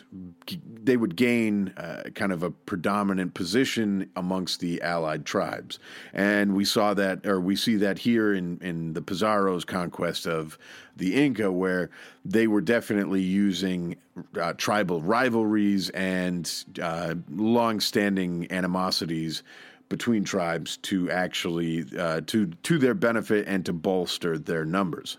they 0.83 0.95
would 0.95 1.15
gain 1.15 1.73
uh, 1.77 2.03
kind 2.15 2.31
of 2.31 2.43
a 2.43 2.51
predominant 2.51 3.33
position 3.33 4.09
amongst 4.15 4.59
the 4.59 4.81
allied 4.81 5.25
tribes, 5.25 5.79
and 6.13 6.55
we 6.55 6.63
saw 6.63 6.93
that, 6.93 7.25
or 7.25 7.41
we 7.41 7.55
see 7.55 7.75
that 7.75 7.99
here 7.99 8.33
in 8.33 8.57
in 8.61 8.93
the 8.93 9.01
Pizarro's 9.01 9.65
conquest 9.65 10.25
of 10.25 10.57
the 10.95 11.13
Inca, 11.13 11.51
where 11.51 11.89
they 12.23 12.47
were 12.47 12.61
definitely 12.61 13.21
using 13.21 13.97
uh, 14.39 14.53
tribal 14.53 15.01
rivalries 15.01 15.89
and 15.89 16.63
uh, 16.81 17.15
long-standing 17.29 18.49
animosities 18.51 19.43
between 19.89 20.23
tribes 20.23 20.77
to 20.77 21.11
actually 21.11 21.85
uh, 21.99 22.21
to 22.27 22.47
to 22.63 22.77
their 22.77 22.93
benefit 22.93 23.47
and 23.47 23.65
to 23.65 23.73
bolster 23.73 24.37
their 24.37 24.63
numbers. 24.63 25.17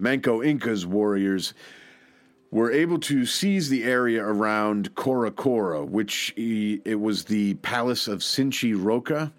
Manco 0.00 0.42
Inca's 0.42 0.86
warriors 0.86 1.54
were 2.50 2.72
able 2.72 2.98
to 2.98 3.24
seize 3.24 3.68
the 3.68 3.84
area 3.84 4.24
around 4.24 4.94
Cora 4.94 5.30
Cora, 5.30 5.84
which 5.84 6.32
he, 6.36 6.80
it 6.84 6.98
was 6.98 7.24
the 7.24 7.54
palace 7.54 8.08
of 8.08 8.20
Sinchi 8.20 8.74
Roca, 8.74 9.32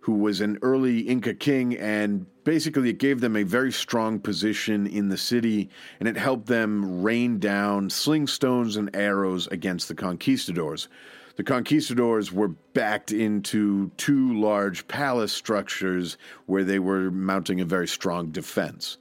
who 0.00 0.14
was 0.14 0.40
an 0.40 0.58
early 0.62 1.00
Inca 1.00 1.32
king, 1.32 1.76
and 1.78 2.26
basically 2.44 2.90
it 2.90 2.98
gave 2.98 3.20
them 3.20 3.36
a 3.36 3.42
very 3.44 3.72
strong 3.72 4.18
position 4.18 4.86
in 4.86 5.08
the 5.08 5.16
city, 5.16 5.70
and 6.00 6.08
it 6.08 6.16
helped 6.16 6.46
them 6.46 7.02
rain 7.02 7.38
down 7.38 7.88
sling 7.88 8.26
stones 8.26 8.76
and 8.76 8.94
arrows 8.94 9.46
against 9.46 9.88
the 9.88 9.94
conquistadors. 9.94 10.88
The 11.36 11.44
conquistadors 11.44 12.32
were 12.32 12.48
backed 12.48 13.12
into 13.12 13.90
two 13.96 14.38
large 14.38 14.86
palace 14.88 15.32
structures 15.32 16.18
where 16.46 16.64
they 16.64 16.78
were 16.78 17.10
mounting 17.10 17.60
a 17.60 17.64
very 17.64 17.88
strong 17.88 18.30
defense. 18.30 18.98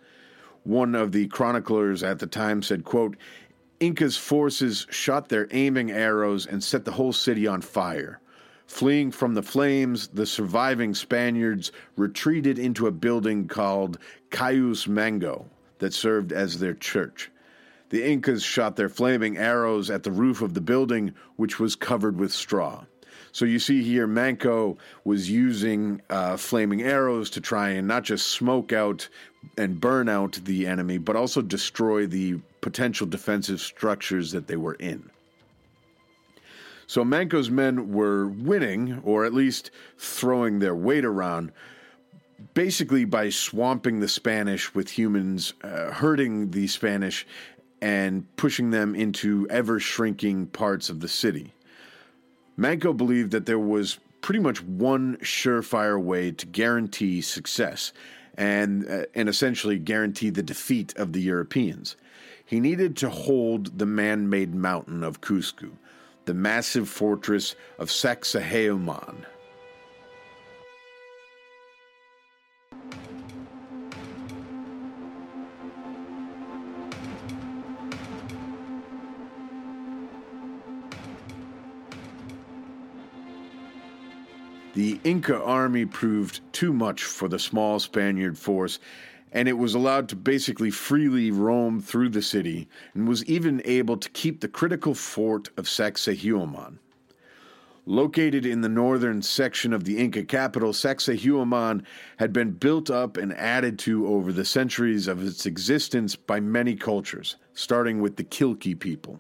One 0.64 0.96
of 0.96 1.12
the 1.12 1.28
chroniclers 1.28 2.04
at 2.04 2.20
the 2.20 2.28
time 2.28 2.62
said, 2.62 2.84
quote, 2.84 3.18
Inca's 3.80 4.16
forces 4.16 4.86
shot 4.92 5.30
their 5.30 5.48
aiming 5.52 5.90
arrows 5.90 6.46
and 6.46 6.64
set 6.64 6.86
the 6.86 6.92
whole 6.92 7.14
city 7.14 7.48
on 7.48 7.62
fire. 7.62 8.22
Fleeing 8.68 9.12
from 9.12 9.34
the 9.34 9.42
flames, 9.42 10.08
the 10.10 10.26
surviving 10.26 10.94
Spaniards 10.94 11.72
retreated 11.98 12.60
into 12.60 12.88
a 12.88 12.92
building 12.92 13.48
called 13.48 13.98
Cayus 14.30 14.88
Mango 14.88 15.50
that 15.80 15.94
served 15.94 16.32
as 16.32 16.60
their 16.60 16.76
church. 16.76 17.32
The 17.90 18.08
Incas 18.08 18.44
shot 18.44 18.76
their 18.76 18.88
flaming 18.88 19.38
arrows 19.38 19.90
at 19.90 20.04
the 20.04 20.12
roof 20.12 20.42
of 20.42 20.54
the 20.54 20.62
building, 20.62 21.14
which 21.36 21.60
was 21.60 21.76
covered 21.76 22.18
with 22.18 22.32
straw. 22.32 22.86
So 23.34 23.46
you 23.46 23.60
see 23.60 23.82
here, 23.82 24.08
Manco 24.08 24.78
was 25.04 25.30
using 25.30 26.02
uh, 26.10 26.38
flaming 26.38 26.82
arrows 26.84 27.30
to 27.32 27.42
try 27.42 27.70
and 27.70 27.88
not 27.88 28.04
just 28.04 28.28
smoke 28.28 28.72
out 28.72 29.10
and 29.58 29.82
burn 29.82 30.08
out 30.08 30.40
the 30.44 30.68
enemy, 30.68 30.98
but 30.98 31.16
also 31.16 31.42
destroy 31.42 32.06
the 32.06 32.40
potential 32.62 33.08
defensive 33.08 33.60
structures 33.60 34.32
that 34.32 34.48
they 34.48 34.56
were 34.56 34.76
in. 34.76 35.10
So 36.88 37.06
Manco's 37.06 37.50
men 37.50 37.92
were 37.94 38.28
winning, 38.28 39.02
or 39.04 39.24
at 39.26 39.34
least 39.34 39.72
throwing 39.98 40.60
their 40.60 40.76
weight 40.76 41.06
around, 41.06 41.54
basically 42.54 43.06
by 43.06 43.30
swamping 43.30 44.00
the 44.00 44.10
Spanish 44.10 44.74
with 44.76 44.90
humans, 44.90 45.54
uh, 45.64 45.92
hurting 45.92 46.52
the 46.52 46.68
Spanish, 46.68 47.26
and 47.82 48.26
pushing 48.36 48.72
them 48.72 48.94
into 48.94 49.48
ever 49.50 49.80
shrinking 49.80 50.48
parts 50.48 50.90
of 50.90 51.00
the 51.00 51.08
city. 51.08 51.54
Manco 52.58 52.94
believed 52.94 53.32
that 53.32 53.46
there 53.46 53.58
was 53.58 54.00
pretty 54.20 54.40
much 54.40 54.62
one 54.62 55.18
surefire 55.18 56.02
way 56.02 56.32
to 56.32 56.46
guarantee 56.46 57.22
success, 57.22 57.94
and, 58.36 58.88
uh, 58.90 59.06
and 59.14 59.30
essentially 59.30 59.78
guarantee 59.78 60.30
the 60.30 60.44
defeat 60.44 60.96
of 60.98 61.14
the 61.14 61.22
Europeans. 61.22 61.96
He 62.44 62.60
needed 62.60 62.98
to 62.98 63.10
hold 63.10 63.78
the 63.78 63.86
man 63.86 64.30
made 64.30 64.54
mountain 64.54 65.04
of 65.04 65.22
Cusco, 65.22 65.72
the 66.26 66.34
massive 66.34 66.90
fortress 66.90 67.56
of 67.80 67.90
Sacsayhuaman. 67.90 69.26
The 84.74 85.02
Inca 85.04 85.36
army 85.36 85.86
proved 85.86 86.40
too 86.54 86.72
much 86.72 87.04
for 87.04 87.28
the 87.28 87.40
small 87.40 87.78
Spaniard 87.80 88.38
force, 88.38 88.80
and 89.34 89.50
it 89.50 89.58
was 89.58 89.74
allowed 89.74 90.08
to 90.10 90.16
basically 90.16 90.72
freely 90.72 91.30
roam 91.30 91.82
through 91.82 92.10
the 92.10 92.22
city 92.22 92.70
and 92.94 93.06
was 93.06 93.26
even 93.26 93.62
able 93.66 93.98
to 93.98 94.10
keep 94.12 94.40
the 94.40 94.48
critical 94.48 94.96
fort 94.96 95.50
of 95.58 95.66
Sacsayhuaman. 95.66 96.78
Located 97.86 98.46
in 98.46 98.62
the 98.62 98.70
northern 98.70 99.22
section 99.22 99.74
of 99.74 99.84
the 99.84 99.98
Inca 99.98 100.24
capital, 100.24 100.72
Sacsayhuaman 100.72 101.84
had 102.18 102.32
been 102.32 102.52
built 102.52 102.90
up 102.90 103.18
and 103.18 103.34
added 103.34 103.78
to 103.80 104.08
over 104.08 104.32
the 104.32 104.46
centuries 104.46 105.06
of 105.06 105.22
its 105.26 105.46
existence 105.46 106.16
by 106.16 106.40
many 106.40 106.76
cultures, 106.76 107.36
starting 107.54 108.00
with 108.00 108.16
the 108.16 108.24
Killke 108.24 108.80
people. 108.80 109.20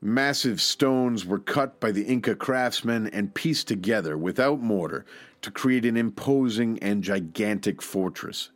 Massive 0.00 0.60
stones 0.60 1.26
were 1.26 1.40
cut 1.40 1.80
by 1.80 1.90
the 1.90 2.04
Inca 2.04 2.36
craftsmen 2.36 3.08
and 3.08 3.34
pieced 3.34 3.66
together 3.66 4.16
without 4.16 4.60
mortar 4.60 5.04
to 5.42 5.50
create 5.50 5.84
an 5.84 5.96
imposing 5.96 6.78
and 6.78 7.02
gigantic 7.02 7.82
fortress. 7.82 8.50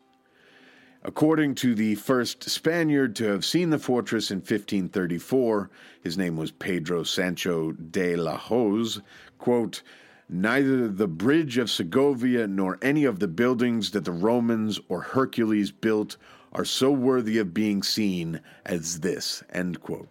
According 1.02 1.56
to 1.56 1.74
the 1.74 1.96
first 1.96 2.48
Spaniard 2.48 3.16
to 3.16 3.24
have 3.24 3.44
seen 3.44 3.70
the 3.70 3.78
fortress 3.80 4.30
in 4.30 4.38
1534, 4.38 5.68
his 6.00 6.16
name 6.16 6.36
was 6.36 6.52
Pedro 6.52 7.02
Sancho 7.02 7.72
de 7.72 8.14
la 8.14 8.36
Hoz, 8.36 9.00
quote, 9.38 9.82
Neither 10.28 10.86
the 10.86 11.08
bridge 11.08 11.58
of 11.58 11.72
Segovia 11.72 12.46
nor 12.46 12.78
any 12.80 13.04
of 13.04 13.18
the 13.18 13.26
buildings 13.26 13.90
that 13.90 14.04
the 14.04 14.12
Romans 14.12 14.78
or 14.88 15.00
Hercules 15.00 15.72
built 15.72 16.16
are 16.52 16.64
so 16.64 16.92
worthy 16.92 17.38
of 17.38 17.52
being 17.52 17.82
seen 17.82 18.40
as 18.64 19.00
this. 19.00 19.42
End 19.52 19.80
quote. 19.80 20.08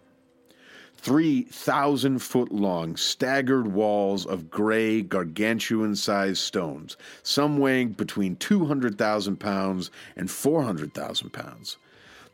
3,000 1.02 2.20
foot 2.20 2.52
long, 2.52 2.96
staggered 2.96 3.66
walls 3.66 4.24
of 4.24 4.48
gray, 4.48 5.02
gargantuan 5.02 5.96
sized 5.96 6.38
stones, 6.38 6.96
some 7.24 7.58
weighing 7.58 7.88
between 7.88 8.36
200,000 8.36 9.36
pounds 9.36 9.90
and 10.16 10.30
400,000 10.30 11.30
pounds. 11.32 11.76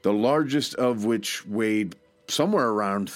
The 0.02 0.12
largest 0.12 0.74
of 0.74 1.06
which 1.06 1.46
weighed 1.46 1.96
somewhere 2.28 2.68
around 2.68 3.10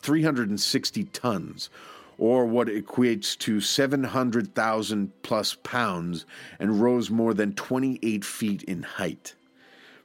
360 0.00 1.04
tons, 1.04 1.68
or 2.16 2.46
what 2.46 2.68
equates 2.68 3.36
to 3.40 3.60
700,000 3.60 5.12
plus 5.22 5.54
pounds, 5.62 6.24
and 6.58 6.80
rose 6.80 7.10
more 7.10 7.34
than 7.34 7.52
28 7.52 8.24
feet 8.24 8.62
in 8.62 8.82
height. 8.82 9.34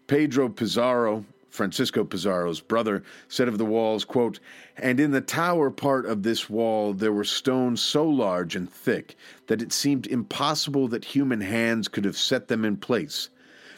Pedro 0.07 0.49
Pizarro, 0.49 1.23
Francisco 1.49 2.03
Pizarro's 2.03 2.61
brother, 2.61 3.03
said 3.27 3.47
of 3.47 3.57
the 3.57 3.65
walls, 3.65 4.05
quote, 4.05 4.39
And 4.75 4.99
in 4.99 5.11
the 5.11 5.21
tower 5.21 5.71
part 5.71 6.05
of 6.05 6.23
this 6.23 6.49
wall 6.49 6.93
there 6.93 7.13
were 7.13 7.23
stones 7.23 7.81
so 7.81 8.05
large 8.07 8.55
and 8.55 8.71
thick 8.71 9.15
that 9.47 9.61
it 9.61 9.71
seemed 9.73 10.07
impossible 10.07 10.87
that 10.89 11.05
human 11.05 11.41
hands 11.41 11.87
could 11.87 12.05
have 12.05 12.17
set 12.17 12.47
them 12.47 12.63
in 12.63 12.77
place. 12.77 13.29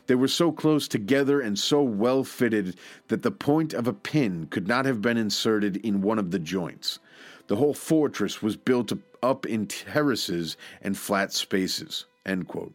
They 0.07 0.15
were 0.15 0.27
so 0.27 0.51
close 0.51 0.87
together 0.87 1.39
and 1.39 1.57
so 1.57 1.83
well 1.83 2.23
fitted 2.23 2.75
that 3.09 3.21
the 3.21 3.31
point 3.31 3.73
of 3.73 3.87
a 3.87 3.93
pin 3.93 4.47
could 4.49 4.67
not 4.67 4.85
have 4.85 5.01
been 5.01 5.17
inserted 5.17 5.77
in 5.77 6.01
one 6.01 6.17
of 6.17 6.31
the 6.31 6.39
joints. 6.39 6.97
The 7.45 7.57
whole 7.57 7.75
fortress 7.75 8.41
was 8.41 8.57
built 8.57 8.91
up 9.21 9.45
in 9.45 9.67
terraces 9.67 10.57
and 10.81 10.97
flat 10.97 11.31
spaces. 11.31 12.05
End 12.25 12.47
quote. 12.47 12.73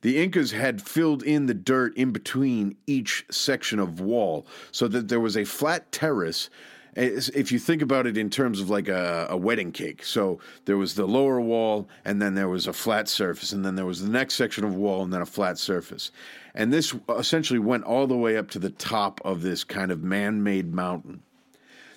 The 0.00 0.22
Incas 0.22 0.52
had 0.52 0.80
filled 0.80 1.22
in 1.22 1.46
the 1.46 1.54
dirt 1.54 1.96
in 1.96 2.12
between 2.12 2.76
each 2.86 3.26
section 3.30 3.78
of 3.78 4.00
wall 4.00 4.46
so 4.70 4.86
that 4.88 5.08
there 5.08 5.20
was 5.20 5.36
a 5.36 5.44
flat 5.44 5.90
terrace. 5.90 6.50
If 6.94 7.52
you 7.52 7.58
think 7.58 7.82
about 7.82 8.06
it 8.06 8.16
in 8.16 8.30
terms 8.30 8.60
of 8.60 8.70
like 8.70 8.88
a, 8.88 9.26
a, 9.30 9.36
wedding 9.36 9.72
cake, 9.72 10.04
so 10.04 10.40
there 10.64 10.76
was 10.76 10.94
the 10.94 11.06
lower 11.06 11.40
wall, 11.40 11.88
and 12.04 12.20
then 12.20 12.34
there 12.34 12.48
was 12.48 12.66
a 12.66 12.72
flat 12.72 13.08
surface, 13.08 13.52
and 13.52 13.64
then 13.64 13.76
there 13.76 13.86
was 13.86 14.02
the 14.02 14.08
next 14.08 14.34
section 14.34 14.64
of 14.64 14.74
wall, 14.74 15.02
and 15.02 15.12
then 15.12 15.22
a 15.22 15.26
flat 15.26 15.58
surface. 15.58 16.10
And 16.54 16.72
this 16.72 16.94
essentially 17.16 17.60
went 17.60 17.84
all 17.84 18.06
the 18.06 18.16
way 18.16 18.36
up 18.36 18.50
to 18.50 18.58
the 18.58 18.70
top 18.70 19.20
of 19.24 19.42
this 19.42 19.62
kind 19.62 19.92
of 19.92 20.02
man 20.02 20.42
made 20.42 20.74
mountain. 20.74 21.22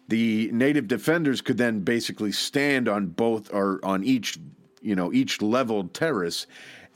The 0.08 0.50
native 0.52 0.88
defenders 0.88 1.42
could 1.42 1.58
then 1.58 1.80
basically 1.80 2.32
stand 2.32 2.88
on 2.88 3.08
both 3.08 3.52
or 3.54 3.80
on 3.84 4.04
each, 4.04 4.38
you 4.82 4.96
know, 4.96 5.14
each 5.14 5.42
leveled 5.42 5.94
terrace 5.94 6.48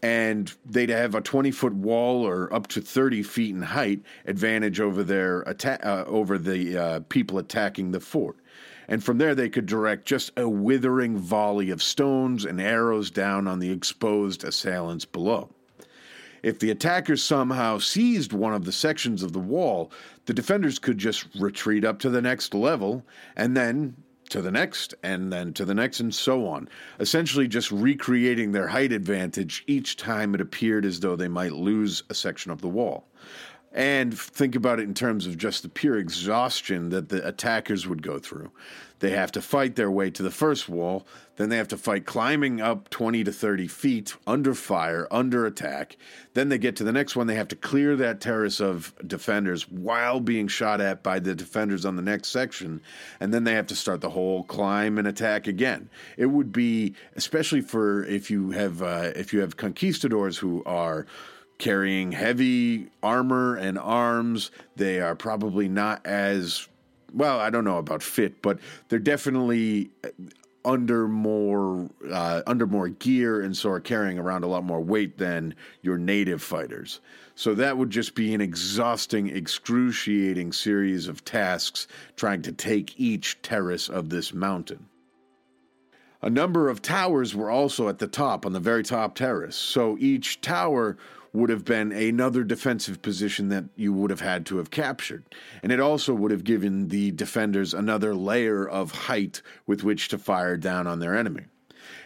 and 0.06 0.54
they'd 0.63 0.91
have 0.91 1.15
a 1.15 1.22
20 1.22 1.50
foot 1.50 1.74
wall 1.74 2.28
or 2.28 2.54
up 2.54 2.68
to 2.68 2.80
30 2.80 3.24
feet 3.24 3.56
in 3.56 3.63
height 3.63 4.04
advantage 4.28 4.80
over 4.80 5.04
their 5.04 5.44
atta- 5.50 5.84
uh, 5.84 6.04
over 6.06 6.38
the 6.38 6.78
uh, 6.78 7.00
people 7.10 7.39
attacking 7.39 7.89
the 7.89 8.00
fort. 8.00 8.38
And 8.88 9.04
from 9.04 9.18
there, 9.18 9.34
they 9.34 9.50
could 9.50 9.65
direct 9.65 10.06
just 10.06 10.32
a 10.38 10.48
withering 10.48 11.18
volley 11.18 11.72
of 11.72 11.82
stones 11.82 12.46
and 12.46 12.62
arrows 12.62 13.10
down 13.10 13.48
on 13.48 13.58
the 13.58 13.72
exposed 13.72 14.44
assailants 14.44 15.06
below. 15.06 15.50
If 16.44 16.60
the 16.60 16.70
attackers 16.70 17.24
somehow 17.24 17.80
seized 17.80 18.32
one 18.32 18.54
of 18.54 18.63
the 18.63 18.72
sections 18.72 19.24
of 19.24 19.34
the 19.34 19.39
wall, 19.39 19.91
the 20.28 20.36
defenders 20.36 20.78
could 20.78 21.00
just 21.00 21.26
retreat 21.39 21.84
up 21.84 21.98
to 22.02 22.12
the 22.12 22.22
next 22.22 22.54
level 22.54 23.04
and 23.36 23.58
then 23.58 23.96
to 24.29 24.41
the 24.41 24.51
next, 24.51 24.93
and 25.03 25.31
then 25.31 25.53
to 25.53 25.65
the 25.65 25.73
next, 25.73 25.99
and 25.99 26.13
so 26.13 26.47
on. 26.47 26.67
Essentially, 26.99 27.47
just 27.47 27.71
recreating 27.71 28.51
their 28.51 28.67
height 28.67 28.91
advantage 28.91 29.63
each 29.67 29.97
time 29.97 30.33
it 30.35 30.41
appeared 30.41 30.85
as 30.85 30.99
though 30.99 31.15
they 31.15 31.27
might 31.27 31.53
lose 31.53 32.03
a 32.09 32.13
section 32.13 32.51
of 32.51 32.61
the 32.61 32.67
wall. 32.67 33.07
And 33.71 34.17
think 34.17 34.55
about 34.55 34.79
it 34.79 34.83
in 34.83 34.93
terms 34.93 35.27
of 35.27 35.38
just 35.38 35.61
the 35.61 35.69
pure 35.69 35.97
exhaustion 35.97 36.89
that 36.89 37.09
the 37.09 37.27
attackers 37.27 37.85
would 37.88 38.01
go 38.01 38.19
through. 38.19 38.51
They 38.99 39.12
have 39.12 39.31
to 39.34 39.41
fight 39.41 39.75
their 39.75 39.91
way 39.91 40.10
to 40.12 40.23
the 40.23 40.31
first 40.31 40.69
wall, 40.69 41.05
then 41.36 41.49
they 41.49 41.58
have 41.58 41.67
to 41.69 41.77
fight 41.77 42.05
climbing 42.05 42.62
up 42.62 42.89
20 42.89 43.23
to 43.25 43.31
30 43.31 43.67
feet 43.67 44.15
under 44.25 44.53
fire, 44.53 45.08
under 45.12 45.45
attack. 45.45 45.97
Then 46.34 46.49
they 46.49 46.58
get 46.58 46.77
to 46.77 46.84
the 46.84 46.93
next 46.93 47.15
one, 47.15 47.27
they 47.27 47.36
have 47.36 47.49
to 47.49 47.55
clear 47.55 47.95
that 47.97 48.21
terrace 48.21 48.62
of 48.62 48.93
defenders 49.05 49.69
while 49.69 50.19
being 50.19 50.47
shot 50.47 50.79
at 50.79 51.03
by 51.03 51.19
the 51.19 51.36
defenders 51.36 51.86
on 51.86 51.95
the 51.95 52.01
next 52.01 52.29
section. 52.29 52.81
And 53.19 53.34
then 53.34 53.43
they 53.43 53.53
have 53.53 53.67
to 53.67 53.75
start 53.75 54.01
the 54.01 54.12
whole 54.12 54.43
climb 54.43 54.97
and 54.97 55.08
attack 55.08 55.47
again. 55.47 55.89
It 56.17 56.27
would 56.27 56.51
be, 56.51 56.95
especially 57.15 57.62
for 57.62 58.05
if 58.05 58.31
you 58.31 58.51
have, 58.51 58.81
uh, 58.81 59.12
if 59.15 59.34
you 59.34 59.41
have 59.41 59.58
conquistadors 59.58 60.38
who 60.38 60.63
are 60.65 61.05
carrying 61.58 62.12
heavy 62.12 62.88
armor 63.01 63.55
and 63.55 63.77
arms. 63.77 64.51
They 64.75 64.99
are 64.99 65.15
probably 65.15 65.67
not 65.67 66.05
as 66.05 66.67
well. 67.15 67.39
I 67.39 67.49
don't 67.49 67.63
know 67.63 67.78
about 67.78 68.04
fit, 68.04 68.41
but 68.41 68.60
they're 68.89 68.99
definitely 68.99 69.89
under 70.65 71.08
more 71.08 71.89
uh, 72.12 72.41
under 72.47 72.65
more 72.65 72.89
gear 72.89 73.41
and 73.41 73.56
so 73.56 73.69
are 73.69 73.80
carrying 73.80 74.17
around 74.17 74.43
a 74.43 74.47
lot 74.47 74.63
more 74.63 74.82
weight 74.82 75.17
than 75.17 75.56
your 75.82 75.97
native 75.97 76.41
fighters. 76.41 76.99
So 77.36 77.54
that 77.56 77.78
would 77.78 77.89
just 77.89 78.15
be 78.15 78.34
an 78.34 78.41
exhausting, 78.41 79.28
excruciating 79.28 80.54
series 80.54 81.08
of 81.08 81.23
tasks 81.23 81.88
trying 82.15 82.41
to 82.43 82.51
take 82.51 82.99
each 82.99 83.41
terrace 83.41 83.89
of 83.89 84.10
this 84.10 84.34
mountain. 84.34 84.88
A 86.21 86.30
number 86.30 86.69
of 86.69 86.82
towers 86.82 87.36
were 87.36 87.51
also 87.51 87.88
at 87.88 87.99
the 87.99 88.08
top, 88.08 88.45
on 88.45 88.54
the 88.54 88.60
very 88.60 88.84
top 88.84 89.15
terrace. 89.15 89.56
So 89.56 89.97
each 89.99 90.41
tower 90.41 90.97
would 91.36 91.50
have 91.50 91.65
been 91.65 91.91
another 91.91 92.43
defensive 92.43 93.02
position 93.02 93.50
that 93.50 93.65
you 93.76 93.93
would 93.93 94.10
have 94.10 94.21
had 94.21 94.45
to 94.48 94.58
have 94.58 94.71
captured. 94.71 95.24
And 95.62 95.71
it 95.71 95.80
also 95.80 96.13
would 96.13 96.32
have 96.32 96.43
given 96.43 96.88
the 96.88 97.12
defenders 97.12 97.74
another 97.74 98.15
layer 98.15 98.67
of 98.67 98.91
height 98.91 99.41
with 99.67 99.84
which 99.84 100.08
to 100.10 100.17
fire 100.17 100.58
down 100.58 100.88
on 100.88 101.00
their 101.00 101.15
enemy 101.15 101.45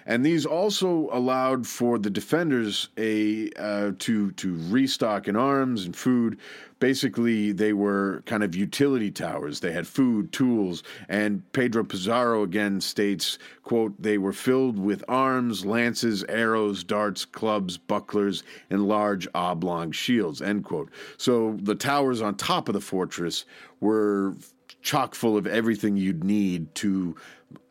and 0.10 0.26
these 0.26 0.44
also 0.44 1.08
allowed 1.12 1.68
for 1.68 2.00
the 2.00 2.10
defenders 2.10 2.90
a 2.98 3.52
uh, 3.58 3.92
to 4.00 4.32
to 4.32 4.56
restock 4.70 5.28
in 5.28 5.36
arms 5.36 5.86
and 5.86 5.96
food. 5.96 6.40
Basically, 6.80 7.52
they 7.52 7.74
were 7.74 8.24
kind 8.26 8.42
of 8.42 8.56
utility 8.56 9.12
towers. 9.12 9.60
They 9.60 9.72
had 9.72 9.86
food, 9.86 10.32
tools, 10.32 10.82
and 11.10 11.44
Pedro 11.52 11.84
Pizarro 11.84 12.42
again 12.42 12.82
states, 12.82 13.38
"quote 13.62 13.94
They 14.02 14.18
were 14.18 14.34
filled 14.34 14.80
with 14.80 15.04
arms, 15.08 15.64
lances, 15.64 16.24
arrows, 16.28 16.84
darts, 16.84 17.24
clubs, 17.24 17.78
bucklers, 17.78 18.42
and 18.72 18.88
large 18.88 19.28
oblong 19.36 19.92
shields." 19.92 20.42
End 20.42 20.64
quote. 20.66 20.90
So 21.18 21.56
the 21.62 21.76
towers 21.76 22.20
on 22.20 22.34
top 22.34 22.68
of 22.68 22.74
the 22.74 22.82
fortress 22.82 23.46
were 23.80 24.34
chock 24.82 25.16
full 25.16 25.38
of 25.38 25.48
everything 25.48 25.98
you'd 25.98 26.24
need 26.24 26.74
to 26.76 27.16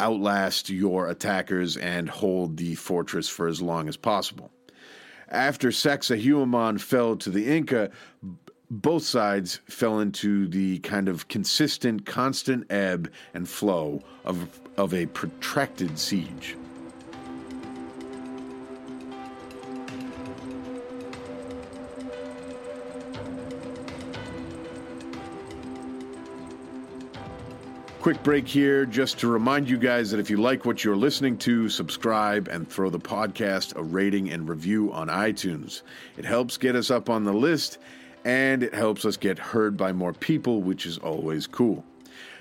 outlast 0.01 0.71
your 0.71 1.09
attackers 1.09 1.77
and 1.77 2.09
hold 2.09 2.57
the 2.57 2.75
fortress 2.75 3.29
for 3.29 3.49
as 3.49 3.63
long 3.63 3.89
as 3.89 3.97
possible. 3.97 4.51
After 5.29 5.69
Sacsayhuaman 5.69 6.81
fell 6.81 7.17
to 7.17 7.31
the 7.31 7.55
Inca, 7.55 7.91
both 8.71 9.05
sides 9.05 9.61
fell 9.67 10.01
into 10.01 10.49
the 10.49 10.79
kind 10.81 11.09
of 11.09 11.29
consistent, 11.29 12.07
constant 12.07 12.71
ebb 12.71 13.11
and 13.35 13.49
flow 13.49 14.03
of, 14.25 14.49
of 14.77 14.93
a 14.95 15.07
protracted 15.07 15.99
siege. 15.99 16.57
Quick 28.09 28.23
break 28.23 28.49
here 28.49 28.87
just 28.87 29.19
to 29.19 29.29
remind 29.29 29.69
you 29.69 29.77
guys 29.77 30.11
that 30.11 30.19
if 30.19 30.31
you 30.31 30.39
like 30.39 30.65
what 30.65 30.83
you're 30.83 30.97
listening 30.97 31.37
to, 31.37 31.69
subscribe 31.69 32.49
and 32.49 32.67
throw 32.67 32.89
the 32.89 32.99
podcast 32.99 33.77
a 33.77 33.83
rating 33.83 34.31
and 34.31 34.49
review 34.49 34.91
on 34.95 35.09
iTunes. 35.09 35.83
It 36.17 36.25
helps 36.25 36.57
get 36.57 36.75
us 36.75 36.91
up 36.91 37.11
on 37.11 37.25
the 37.25 37.35
list 37.35 37.77
and 38.25 38.63
it 38.63 38.73
helps 38.73 39.05
us 39.05 39.19
get 39.19 39.39
heard 39.39 39.77
by 39.77 39.93
more 39.93 40.15
people, 40.15 40.63
which 40.63 40.87
is 40.87 40.97
always 40.97 41.47
cool. 41.47 41.85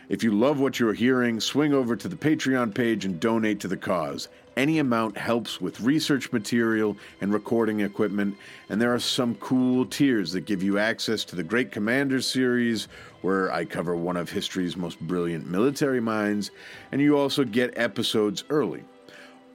If 0.07 0.23
you 0.23 0.31
love 0.31 0.61
what 0.61 0.79
you're 0.79 0.93
hearing, 0.93 1.41
swing 1.41 1.73
over 1.73 1.97
to 1.97 2.07
the 2.07 2.15
Patreon 2.15 2.73
page 2.73 3.03
and 3.03 3.19
donate 3.19 3.59
to 3.59 3.67
the 3.67 3.75
cause. 3.75 4.29
Any 4.57 4.79
amount 4.79 5.19
helps 5.19 5.61
with 5.61 5.79
research 5.81 6.31
material 6.31 6.97
and 7.21 7.31
recording 7.31 7.81
equipment, 7.81 8.35
and 8.69 8.81
there 8.81 8.91
are 8.91 8.99
some 8.99 9.35
cool 9.35 9.85
tiers 9.85 10.31
that 10.31 10.45
give 10.45 10.63
you 10.63 10.79
access 10.79 11.23
to 11.25 11.35
the 11.35 11.43
Great 11.43 11.71
Commanders 11.71 12.25
series, 12.25 12.87
where 13.21 13.51
I 13.53 13.65
cover 13.65 13.95
one 13.95 14.17
of 14.17 14.31
history's 14.31 14.75
most 14.75 14.99
brilliant 14.99 15.47
military 15.47 16.01
minds, 16.01 16.49
and 16.91 16.99
you 16.99 17.19
also 17.19 17.43
get 17.43 17.77
episodes 17.77 18.45
early. 18.49 18.83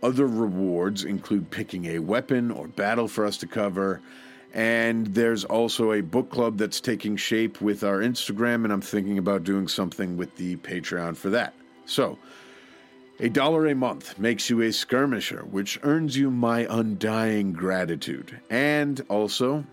Other 0.05 0.29
rewards 0.29 1.03
include 1.03 1.51
picking 1.51 1.87
a 1.87 1.99
weapon 1.99 2.53
or 2.53 2.69
battle 2.69 3.09
for 3.09 3.27
us 3.27 3.37
to 3.39 3.49
cover, 3.49 4.01
and 4.55 5.09
there's 5.09 5.45
also 5.45 5.95
a 5.95 6.01
book 6.01 6.31
club 6.31 6.59
that's 6.59 6.81
taking 6.81 7.17
shape 7.17 7.61
with 7.61 7.83
our 7.83 7.99
Instagram, 7.99 8.63
and 8.63 8.73
I'm 8.73 8.81
thinking 8.81 9.19
about 9.19 9.43
doing 9.43 9.67
something 9.67 10.17
with 10.17 10.37
the 10.37 10.55
Patreon 10.59 11.17
for 11.17 11.31
that. 11.31 11.55
So, 11.87 12.19
a 13.21 13.29
dollar 13.29 13.67
a 13.67 13.75
month 13.75 14.19
makes 14.19 14.51
you 14.51 14.63
a 14.63 14.73
skirmisher, 14.73 15.45
which 15.45 15.79
earns 15.83 16.17
you 16.17 16.31
my 16.31 16.67
undying 16.69 17.53
gratitude, 17.53 18.41
and 18.51 19.05
also, 19.09 19.65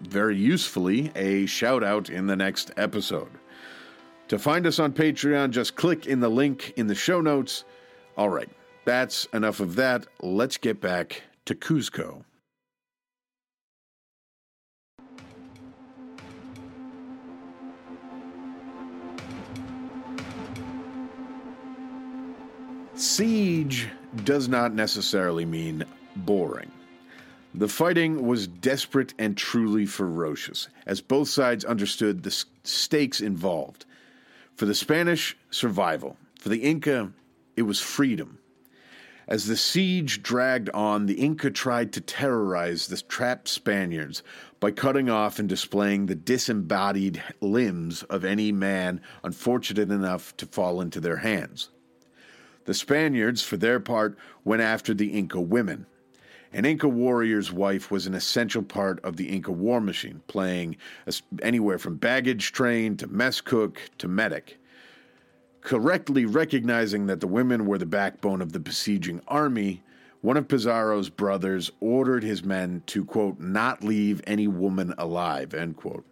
very 0.00 0.36
usefully, 0.36 1.10
a 1.14 1.46
shout 1.46 1.82
out 1.82 2.10
in 2.10 2.26
the 2.26 2.36
next 2.36 2.72
episode. 2.76 3.30
To 4.28 4.38
find 4.38 4.66
us 4.66 4.78
on 4.78 4.92
Patreon, 4.92 5.50
just 5.50 5.76
click 5.76 6.06
in 6.06 6.20
the 6.20 6.28
link 6.28 6.72
in 6.76 6.86
the 6.86 6.94
show 6.94 7.20
notes. 7.20 7.64
All 8.16 8.28
right, 8.28 8.50
that's 8.84 9.24
enough 9.32 9.60
of 9.60 9.76
that. 9.76 10.06
Let's 10.20 10.56
get 10.56 10.80
back 10.80 11.22
to 11.46 11.54
Cusco. 11.54 12.24
Siege 23.00 23.88
does 24.24 24.46
not 24.46 24.74
necessarily 24.74 25.46
mean 25.46 25.86
boring. 26.16 26.70
The 27.54 27.66
fighting 27.66 28.26
was 28.26 28.46
desperate 28.46 29.14
and 29.18 29.38
truly 29.38 29.86
ferocious, 29.86 30.68
as 30.84 31.00
both 31.00 31.30
sides 31.30 31.64
understood 31.64 32.22
the 32.22 32.44
stakes 32.62 33.22
involved. 33.22 33.86
For 34.54 34.66
the 34.66 34.74
Spanish, 34.74 35.34
survival. 35.50 36.18
For 36.38 36.50
the 36.50 36.62
Inca, 36.62 37.10
it 37.56 37.62
was 37.62 37.80
freedom. 37.80 38.38
As 39.26 39.46
the 39.46 39.56
siege 39.56 40.22
dragged 40.22 40.68
on, 40.74 41.06
the 41.06 41.14
Inca 41.14 41.50
tried 41.52 41.94
to 41.94 42.02
terrorize 42.02 42.86
the 42.86 43.00
trapped 43.00 43.48
Spaniards 43.48 44.22
by 44.60 44.72
cutting 44.72 45.08
off 45.08 45.38
and 45.38 45.48
displaying 45.48 46.04
the 46.04 46.14
disembodied 46.14 47.22
limbs 47.40 48.02
of 48.02 48.26
any 48.26 48.52
man 48.52 49.00
unfortunate 49.24 49.90
enough 49.90 50.36
to 50.36 50.44
fall 50.44 50.82
into 50.82 51.00
their 51.00 51.16
hands. 51.16 51.70
The 52.70 52.74
Spaniards, 52.74 53.42
for 53.42 53.56
their 53.56 53.80
part, 53.80 54.16
went 54.44 54.62
after 54.62 54.94
the 54.94 55.08
Inca 55.08 55.40
women. 55.40 55.86
An 56.52 56.64
Inca 56.64 56.88
warrior's 56.88 57.50
wife 57.50 57.90
was 57.90 58.06
an 58.06 58.14
essential 58.14 58.62
part 58.62 59.04
of 59.04 59.16
the 59.16 59.28
Inca 59.28 59.50
war 59.50 59.80
machine, 59.80 60.22
playing 60.28 60.76
anywhere 61.42 61.80
from 61.80 61.96
baggage 61.96 62.52
train 62.52 62.96
to 62.98 63.08
mess 63.08 63.40
cook 63.40 63.80
to 63.98 64.06
medic. 64.06 64.60
Correctly 65.62 66.24
recognizing 66.26 67.06
that 67.06 67.18
the 67.18 67.26
women 67.26 67.66
were 67.66 67.76
the 67.76 67.86
backbone 67.86 68.40
of 68.40 68.52
the 68.52 68.60
besieging 68.60 69.20
army, 69.26 69.82
one 70.20 70.36
of 70.36 70.46
Pizarro's 70.46 71.10
brothers 71.10 71.72
ordered 71.80 72.22
his 72.22 72.44
men 72.44 72.84
to, 72.86 73.04
quote, 73.04 73.40
not 73.40 73.82
leave 73.82 74.22
any 74.28 74.46
woman 74.46 74.94
alive, 74.96 75.54
end 75.54 75.76
quote. 75.76 76.06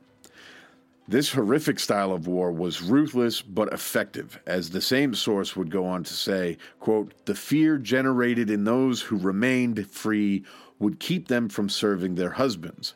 This 1.11 1.33
horrific 1.33 1.81
style 1.81 2.13
of 2.13 2.27
war 2.27 2.53
was 2.53 2.83
ruthless 2.83 3.41
but 3.41 3.73
effective, 3.73 4.39
as 4.45 4.69
the 4.69 4.83
same 4.83 5.15
source 5.15 5.57
would 5.57 5.71
go 5.71 5.87
on 5.87 6.05
to 6.05 6.13
say, 6.13 6.59
quote, 6.81 7.15
the 7.25 7.35
fear 7.35 7.79
generated 7.79 8.51
in 8.51 8.65
those 8.65 9.01
who 9.01 9.17
remained 9.17 9.91
free 9.91 10.45
would 10.79 11.01
keep 11.01 11.29
them 11.29 11.49
from 11.49 11.71
serving 11.71 12.15
their 12.15 12.33
husbands. 12.33 12.93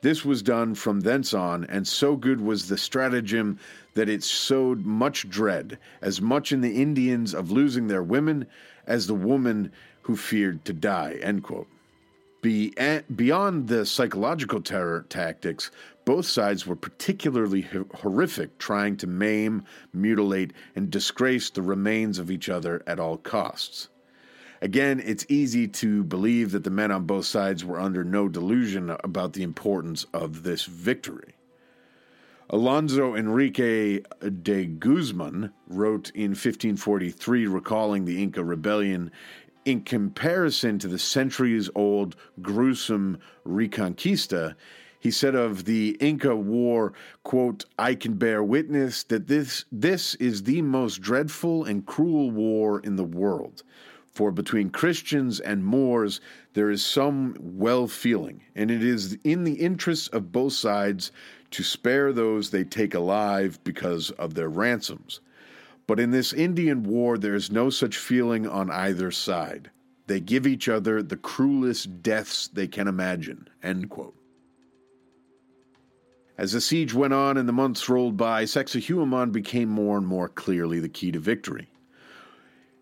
This 0.00 0.24
was 0.24 0.42
done 0.42 0.74
from 0.74 0.98
thence 0.98 1.32
on, 1.32 1.62
and 1.66 1.86
so 1.86 2.16
good 2.16 2.40
was 2.40 2.66
the 2.66 2.76
stratagem 2.76 3.60
that 3.94 4.08
it 4.08 4.24
sowed 4.24 4.84
much 4.84 5.28
dread, 5.30 5.78
as 6.02 6.20
much 6.20 6.50
in 6.50 6.60
the 6.60 6.82
Indians 6.82 7.34
of 7.34 7.52
losing 7.52 7.86
their 7.86 8.02
women 8.02 8.48
as 8.88 9.06
the 9.06 9.14
woman 9.14 9.70
who 10.02 10.16
feared 10.16 10.64
to 10.64 10.72
die. 10.72 11.18
End 11.22 11.44
quote. 11.44 11.68
Eh, 12.44 13.00
beyond 13.16 13.68
the 13.68 13.86
psychological 13.86 14.60
terror 14.60 15.06
tactics, 15.08 15.70
both 16.04 16.26
sides 16.26 16.66
were 16.66 16.76
particularly 16.76 17.62
horrific, 17.94 18.58
trying 18.58 18.96
to 18.98 19.06
maim, 19.06 19.64
mutilate, 19.92 20.52
and 20.74 20.90
disgrace 20.90 21.50
the 21.50 21.62
remains 21.62 22.18
of 22.18 22.30
each 22.30 22.48
other 22.48 22.82
at 22.86 23.00
all 23.00 23.16
costs. 23.16 23.88
Again, 24.60 25.02
it's 25.04 25.26
easy 25.28 25.68
to 25.68 26.04
believe 26.04 26.52
that 26.52 26.64
the 26.64 26.70
men 26.70 26.90
on 26.90 27.04
both 27.04 27.26
sides 27.26 27.64
were 27.64 27.80
under 27.80 28.04
no 28.04 28.28
delusion 28.28 28.96
about 29.02 29.32
the 29.32 29.42
importance 29.42 30.06
of 30.14 30.42
this 30.42 30.64
victory. 30.64 31.34
Alonso 32.50 33.14
Enrique 33.14 34.00
de 34.42 34.66
Guzman 34.66 35.52
wrote 35.66 36.10
in 36.10 36.30
1543, 36.30 37.46
recalling 37.46 38.04
the 38.04 38.22
Inca 38.22 38.44
rebellion 38.44 39.10
in 39.64 39.82
comparison 39.82 40.78
to 40.78 40.88
the 40.88 40.98
centuries 40.98 41.70
old 41.74 42.16
gruesome 42.42 43.18
Reconquista, 43.46 44.54
he 45.04 45.10
said 45.10 45.34
of 45.34 45.66
the 45.66 45.98
Inca 46.00 46.34
War, 46.34 46.94
quote, 47.24 47.66
I 47.78 47.94
can 47.94 48.14
bear 48.14 48.42
witness 48.42 49.02
that 49.02 49.26
this, 49.26 49.66
this 49.70 50.14
is 50.14 50.44
the 50.44 50.62
most 50.62 51.02
dreadful 51.02 51.64
and 51.64 51.84
cruel 51.84 52.30
war 52.30 52.80
in 52.80 52.96
the 52.96 53.04
world. 53.04 53.64
For 54.12 54.32
between 54.32 54.70
Christians 54.70 55.40
and 55.40 55.62
Moors 55.62 56.22
there 56.54 56.70
is 56.70 56.82
some 56.82 57.36
well 57.38 57.86
feeling, 57.86 58.44
and 58.54 58.70
it 58.70 58.82
is 58.82 59.18
in 59.24 59.44
the 59.44 59.52
interests 59.52 60.08
of 60.08 60.32
both 60.32 60.54
sides 60.54 61.12
to 61.50 61.62
spare 61.62 62.10
those 62.10 62.48
they 62.48 62.64
take 62.64 62.94
alive 62.94 63.62
because 63.62 64.10
of 64.12 64.32
their 64.32 64.48
ransoms. 64.48 65.20
But 65.86 66.00
in 66.00 66.12
this 66.12 66.32
Indian 66.32 66.82
war 66.82 67.18
there 67.18 67.34
is 67.34 67.52
no 67.52 67.68
such 67.68 67.98
feeling 67.98 68.48
on 68.48 68.70
either 68.70 69.10
side. 69.10 69.70
They 70.06 70.20
give 70.20 70.46
each 70.46 70.66
other 70.66 71.02
the 71.02 71.18
cruelest 71.18 72.02
deaths 72.02 72.48
they 72.48 72.68
can 72.68 72.88
imagine. 72.88 73.50
End 73.62 73.90
quote. 73.90 74.16
As 76.36 76.52
the 76.52 76.60
siege 76.60 76.92
went 76.92 77.12
on 77.12 77.36
and 77.36 77.48
the 77.48 77.52
months 77.52 77.88
rolled 77.88 78.16
by, 78.16 78.44
Sacsayhuaman 78.44 79.30
became 79.30 79.68
more 79.68 79.96
and 79.96 80.06
more 80.06 80.28
clearly 80.28 80.80
the 80.80 80.88
key 80.88 81.12
to 81.12 81.20
victory. 81.20 81.68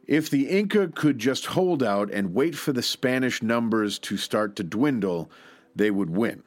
If 0.07 0.31
the 0.31 0.49
Inca 0.49 0.89
could 0.89 1.19
just 1.19 1.47
hold 1.47 1.83
out 1.83 2.11
and 2.11 2.35
wait 2.35 2.55
for 2.55 2.73
the 2.73 2.83
Spanish 2.83 3.43
numbers 3.43 3.99
to 4.01 4.17
start 4.17 4.57
to 4.57 4.65
dwindle, 4.65 5.31
they 5.77 5.91
would 5.91 6.11
win. 6.11 6.43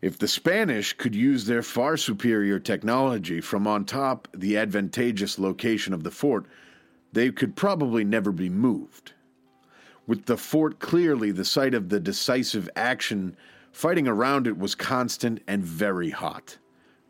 If 0.00 0.18
the 0.18 0.28
Spanish 0.28 0.92
could 0.92 1.14
use 1.14 1.44
their 1.44 1.62
far 1.62 1.96
superior 1.96 2.58
technology 2.58 3.40
from 3.40 3.66
on 3.66 3.84
top 3.84 4.28
the 4.34 4.56
advantageous 4.56 5.38
location 5.38 5.92
of 5.92 6.04
the 6.04 6.10
fort, 6.10 6.46
they 7.12 7.30
could 7.30 7.56
probably 7.56 8.04
never 8.04 8.32
be 8.32 8.48
moved. 8.48 9.12
With 10.06 10.26
the 10.26 10.36
fort 10.36 10.78
clearly 10.78 11.32
the 11.32 11.44
site 11.44 11.74
of 11.74 11.90
the 11.90 12.00
decisive 12.00 12.70
action 12.76 13.36
Fighting 13.78 14.08
around 14.08 14.48
it 14.48 14.58
was 14.58 14.74
constant 14.74 15.40
and 15.46 15.62
very 15.62 16.10
hot. 16.10 16.58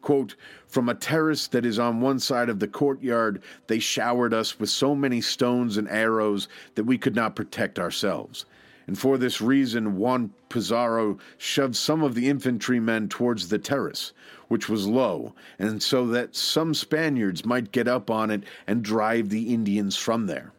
Quote, 0.02 0.36
From 0.66 0.90
a 0.90 0.94
terrace 0.94 1.46
that 1.46 1.64
is 1.64 1.78
on 1.78 2.02
one 2.02 2.18
side 2.18 2.50
of 2.50 2.58
the 2.58 2.68
courtyard, 2.68 3.42
they 3.68 3.78
showered 3.78 4.34
us 4.34 4.60
with 4.60 4.68
so 4.68 4.94
many 4.94 5.22
stones 5.22 5.78
and 5.78 5.88
arrows 5.88 6.46
that 6.74 6.84
we 6.84 6.98
could 6.98 7.14
not 7.14 7.34
protect 7.34 7.78
ourselves. 7.78 8.44
And 8.86 8.98
for 8.98 9.16
this 9.16 9.40
reason, 9.40 9.96
Juan 9.96 10.30
Pizarro 10.50 11.16
shoved 11.38 11.74
some 11.74 12.02
of 12.02 12.14
the 12.14 12.28
infantrymen 12.28 13.08
towards 13.08 13.48
the 13.48 13.58
terrace, 13.58 14.12
which 14.48 14.68
was 14.68 14.86
low, 14.86 15.32
and 15.58 15.82
so 15.82 16.06
that 16.08 16.36
some 16.36 16.74
Spaniards 16.74 17.46
might 17.46 17.72
get 17.72 17.88
up 17.88 18.10
on 18.10 18.30
it 18.30 18.44
and 18.66 18.82
drive 18.82 19.30
the 19.30 19.54
Indians 19.54 19.96
from 19.96 20.26
there. 20.26 20.52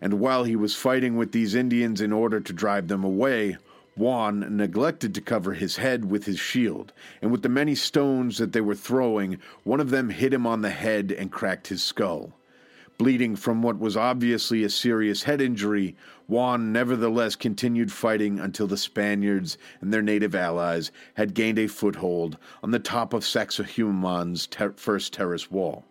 And 0.00 0.14
while 0.14 0.44
he 0.44 0.56
was 0.56 0.74
fighting 0.74 1.18
with 1.18 1.32
these 1.32 1.54
Indians 1.54 2.00
in 2.00 2.10
order 2.10 2.40
to 2.40 2.52
drive 2.54 2.88
them 2.88 3.04
away, 3.04 3.58
Juan 3.94 4.56
neglected 4.56 5.14
to 5.14 5.20
cover 5.20 5.52
his 5.52 5.76
head 5.76 6.10
with 6.10 6.24
his 6.24 6.38
shield, 6.38 6.94
and 7.20 7.30
with 7.30 7.42
the 7.42 7.48
many 7.48 7.74
stones 7.74 8.38
that 8.38 8.52
they 8.52 8.60
were 8.60 8.74
throwing, 8.74 9.38
one 9.64 9.80
of 9.80 9.90
them 9.90 10.08
hit 10.08 10.32
him 10.32 10.46
on 10.46 10.62
the 10.62 10.70
head 10.70 11.12
and 11.12 11.30
cracked 11.30 11.68
his 11.68 11.84
skull. 11.84 12.32
Bleeding 12.96 13.36
from 13.36 13.62
what 13.62 13.78
was 13.78 13.96
obviously 13.96 14.64
a 14.64 14.70
serious 14.70 15.24
head 15.24 15.40
injury, 15.40 15.94
Juan 16.26 16.72
nevertheless 16.72 17.36
continued 17.36 17.92
fighting 17.92 18.38
until 18.38 18.66
the 18.66 18.76
Spaniards 18.78 19.58
and 19.80 19.92
their 19.92 20.02
native 20.02 20.34
allies 20.34 20.90
had 21.14 21.34
gained 21.34 21.58
a 21.58 21.66
foothold 21.66 22.38
on 22.62 22.70
the 22.70 22.78
top 22.78 23.12
of 23.12 23.24
Sacsayhuaman's 23.24 24.46
ter- 24.46 24.72
first 24.72 25.12
terrace 25.12 25.50
wall. 25.50 25.84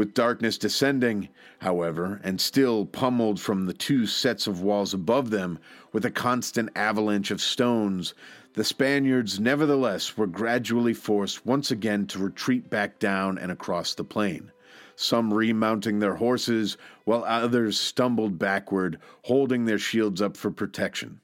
With 0.00 0.14
darkness 0.14 0.56
descending, 0.56 1.28
however, 1.58 2.22
and 2.24 2.40
still 2.40 2.86
pummeled 2.86 3.38
from 3.38 3.66
the 3.66 3.74
two 3.74 4.06
sets 4.06 4.46
of 4.46 4.62
walls 4.62 4.94
above 4.94 5.28
them 5.28 5.58
with 5.92 6.06
a 6.06 6.10
constant 6.10 6.70
avalanche 6.74 7.30
of 7.30 7.42
stones, 7.42 8.14
the 8.54 8.64
Spaniards 8.64 9.38
nevertheless 9.38 10.16
were 10.16 10.26
gradually 10.26 10.94
forced 10.94 11.44
once 11.44 11.70
again 11.70 12.06
to 12.06 12.18
retreat 12.18 12.70
back 12.70 12.98
down 12.98 13.36
and 13.36 13.52
across 13.52 13.92
the 13.92 14.02
plain, 14.02 14.50
some 14.96 15.34
remounting 15.34 15.98
their 15.98 16.14
horses, 16.14 16.78
while 17.04 17.22
others 17.24 17.78
stumbled 17.78 18.38
backward, 18.38 18.98
holding 19.24 19.66
their 19.66 19.78
shields 19.78 20.22
up 20.22 20.34
for 20.34 20.50
protection. 20.50 21.20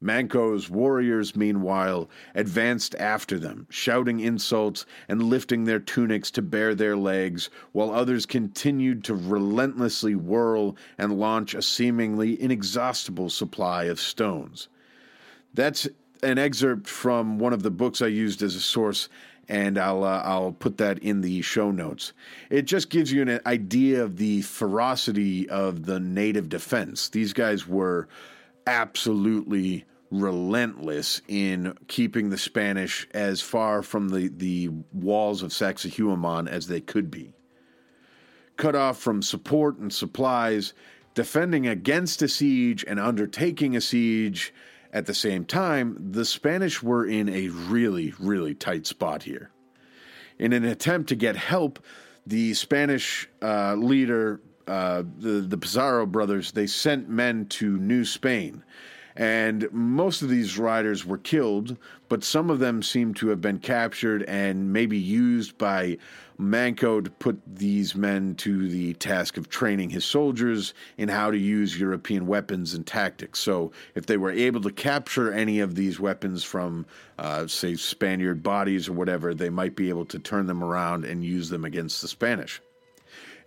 Manco's 0.00 0.70
warriors, 0.70 1.34
meanwhile, 1.34 2.08
advanced 2.34 2.94
after 3.00 3.38
them, 3.38 3.66
shouting 3.68 4.20
insults 4.20 4.86
and 5.08 5.24
lifting 5.24 5.64
their 5.64 5.80
tunics 5.80 6.30
to 6.32 6.42
bare 6.42 6.74
their 6.74 6.96
legs, 6.96 7.50
while 7.72 7.90
others 7.90 8.24
continued 8.24 9.02
to 9.04 9.14
relentlessly 9.14 10.14
whirl 10.14 10.76
and 10.98 11.18
launch 11.18 11.54
a 11.54 11.62
seemingly 11.62 12.40
inexhaustible 12.40 13.28
supply 13.28 13.84
of 13.84 13.98
stones. 13.98 14.68
That's 15.54 15.88
an 16.22 16.38
excerpt 16.38 16.86
from 16.88 17.38
one 17.38 17.52
of 17.52 17.64
the 17.64 17.70
books 17.70 18.00
I 18.00 18.06
used 18.06 18.42
as 18.42 18.54
a 18.54 18.60
source, 18.60 19.08
and 19.48 19.78
I'll 19.78 20.04
uh, 20.04 20.22
I'll 20.24 20.52
put 20.52 20.76
that 20.78 20.98
in 21.00 21.22
the 21.22 21.42
show 21.42 21.70
notes. 21.72 22.12
It 22.50 22.62
just 22.62 22.90
gives 22.90 23.10
you 23.10 23.22
an 23.22 23.40
idea 23.46 24.04
of 24.04 24.16
the 24.16 24.42
ferocity 24.42 25.48
of 25.48 25.86
the 25.86 25.98
native 25.98 26.48
defense. 26.48 27.08
These 27.08 27.32
guys 27.32 27.66
were 27.66 28.08
absolutely 28.68 29.84
relentless 30.10 31.20
in 31.28 31.76
keeping 31.88 32.30
the 32.30 32.38
Spanish 32.38 33.06
as 33.12 33.40
far 33.40 33.82
from 33.82 34.08
the, 34.10 34.28
the 34.28 34.68
walls 34.92 35.42
of 35.42 35.50
Sacsayhuaman 35.50 36.48
as 36.48 36.66
they 36.66 36.80
could 36.80 37.10
be. 37.10 37.34
cut 38.58 38.74
off 38.74 38.98
from 38.98 39.22
support 39.22 39.78
and 39.78 39.92
supplies, 39.92 40.74
defending 41.14 41.66
against 41.66 42.20
a 42.22 42.28
siege 42.28 42.84
and 42.86 43.00
undertaking 43.00 43.74
a 43.76 43.80
siege 43.80 44.52
at 44.92 45.06
the 45.06 45.14
same 45.14 45.44
time, 45.44 45.96
the 46.12 46.24
Spanish 46.24 46.82
were 46.82 47.06
in 47.06 47.28
a 47.28 47.48
really, 47.48 48.14
really 48.18 48.54
tight 48.54 48.86
spot 48.86 49.22
here. 49.22 49.50
In 50.38 50.52
an 50.52 50.64
attempt 50.64 51.08
to 51.10 51.14
get 51.14 51.36
help, 51.36 51.78
the 52.26 52.54
Spanish 52.54 53.28
uh, 53.42 53.74
leader, 53.74 54.40
uh, 54.68 55.02
the, 55.18 55.40
the 55.40 55.58
Pizarro 55.58 56.06
brothers, 56.06 56.52
they 56.52 56.66
sent 56.66 57.08
men 57.08 57.46
to 57.46 57.78
New 57.78 58.04
Spain 58.04 58.62
and 59.18 59.68
most 59.72 60.22
of 60.22 60.28
these 60.28 60.58
riders 60.58 61.04
were 61.04 61.18
killed, 61.18 61.76
but 62.08 62.22
some 62.22 62.50
of 62.50 62.60
them 62.60 62.84
seem 62.84 63.12
to 63.14 63.28
have 63.30 63.40
been 63.40 63.58
captured 63.58 64.22
and 64.22 64.72
maybe 64.72 64.96
used 64.96 65.58
by 65.58 65.98
Manco 66.38 67.00
to 67.00 67.10
put 67.10 67.36
these 67.44 67.96
men 67.96 68.36
to 68.36 68.68
the 68.68 68.94
task 68.94 69.36
of 69.36 69.48
training 69.48 69.90
his 69.90 70.04
soldiers 70.04 70.72
in 70.98 71.08
how 71.08 71.32
to 71.32 71.36
use 71.36 71.80
European 71.80 72.28
weapons 72.28 72.74
and 72.74 72.86
tactics. 72.86 73.40
So, 73.40 73.72
if 73.96 74.06
they 74.06 74.16
were 74.16 74.30
able 74.30 74.60
to 74.60 74.70
capture 74.70 75.32
any 75.32 75.58
of 75.58 75.74
these 75.74 75.98
weapons 75.98 76.44
from, 76.44 76.86
uh, 77.18 77.48
say, 77.48 77.74
Spaniard 77.74 78.40
bodies 78.44 78.88
or 78.88 78.92
whatever, 78.92 79.34
they 79.34 79.50
might 79.50 79.74
be 79.74 79.88
able 79.88 80.06
to 80.06 80.18
turn 80.20 80.46
them 80.46 80.62
around 80.62 81.04
and 81.04 81.24
use 81.24 81.48
them 81.48 81.64
against 81.64 82.02
the 82.02 82.08
Spanish. 82.08 82.62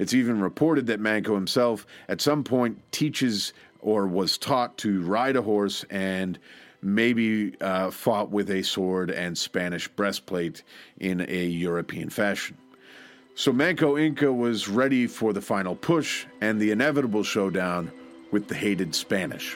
It's 0.02 0.16
even 0.16 0.42
reported 0.42 0.88
that 0.88 1.00
Manco 1.00 1.36
himself, 1.36 1.86
at 2.10 2.22
some 2.22 2.44
point, 2.44 2.82
teaches 2.92 3.54
or 3.82 4.08
was 4.08 4.36
taught 4.36 4.76
to 4.80 5.04
ride 5.04 5.36
a 5.36 5.44
horse 5.44 5.86
and 5.92 6.40
maybe 6.82 7.56
uh, 7.62 7.92
fought 7.92 8.32
with 8.32 8.50
a 8.50 8.64
sword 8.64 9.12
and 9.12 9.38
Spanish 9.38 9.88
breastplate 9.90 10.64
in 11.00 11.24
a 11.30 11.46
European 11.46 12.10
fashion. 12.10 12.58
So 13.36 13.54
Manco 13.54 13.96
Inca 13.96 14.34
was 14.34 14.68
ready 14.68 15.06
for 15.06 15.34
the 15.34 15.42
final 15.42 15.76
push 15.76 16.26
and 16.42 16.60
the 16.60 16.72
inevitable 16.72 17.22
showdown 17.22 17.92
with 18.32 18.48
the 18.48 18.56
hated 18.56 18.96
Spanish. 18.96 19.56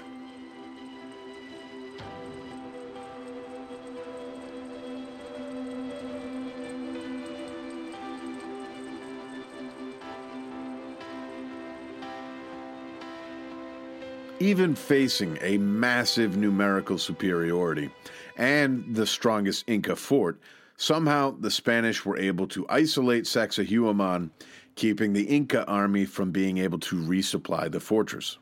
Even 14.46 14.76
facing 14.76 15.40
a 15.42 15.58
massive 15.58 16.38
numerical 16.38 17.00
superiority 17.00 17.90
and 18.38 18.86
the 18.96 19.08
strongest 19.08 19.64
Inca 19.66 19.96
fort, 19.96 20.40
somehow 20.78 21.36
the 21.40 21.50
Spanish 21.50 22.06
were 22.06 22.18
able 22.18 22.46
to 22.50 22.64
isolate 22.70 23.24
Sacsayhuaman, 23.24 24.30
keeping 24.76 25.14
the 25.14 25.24
Inca 25.24 25.66
army 25.66 26.06
from 26.06 26.30
being 26.30 26.60
able 26.60 26.78
to 26.78 26.96
resupply 26.96 27.72
the 27.72 27.80
fortress. 27.80 28.38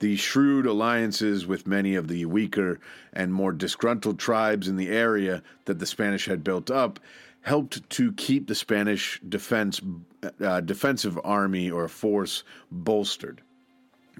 The 0.00 0.16
shrewd 0.16 0.66
alliances 0.66 1.46
with 1.46 1.66
many 1.66 1.94
of 1.94 2.08
the 2.08 2.26
weaker 2.26 2.78
and 3.14 3.32
more 3.32 3.52
disgruntled 3.52 4.18
tribes 4.18 4.68
in 4.68 4.76
the 4.76 4.90
area 4.90 5.42
that 5.64 5.78
the 5.78 5.86
Spanish 5.86 6.26
had 6.26 6.44
built 6.44 6.70
up 6.70 7.00
helped 7.40 7.88
to 7.88 8.12
keep 8.12 8.46
the 8.46 8.54
Spanish 8.54 9.22
defense 9.26 9.80
uh, 10.44 10.60
defensive 10.60 11.18
army 11.24 11.70
or 11.70 11.88
force 11.88 12.44
bolstered. 12.70 13.40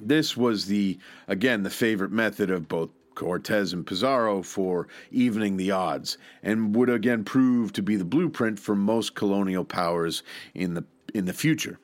This 0.00 0.36
was 0.36 0.66
the, 0.66 0.98
again, 1.26 1.62
the 1.62 1.70
favorite 1.70 2.12
method 2.12 2.50
of 2.50 2.68
both 2.68 2.90
Cortez 3.14 3.72
and 3.72 3.84
Pizarro 3.84 4.42
for 4.42 4.86
evening 5.10 5.56
the 5.56 5.72
odds, 5.72 6.18
and 6.42 6.74
would 6.76 6.88
again 6.88 7.24
prove 7.24 7.72
to 7.72 7.82
be 7.82 7.96
the 7.96 8.04
blueprint 8.04 8.60
for 8.60 8.76
most 8.76 9.16
colonial 9.16 9.64
powers 9.64 10.22
in 10.54 10.74
the 10.74 10.84
in 11.12 11.24
the 11.24 11.32
future. 11.32 11.80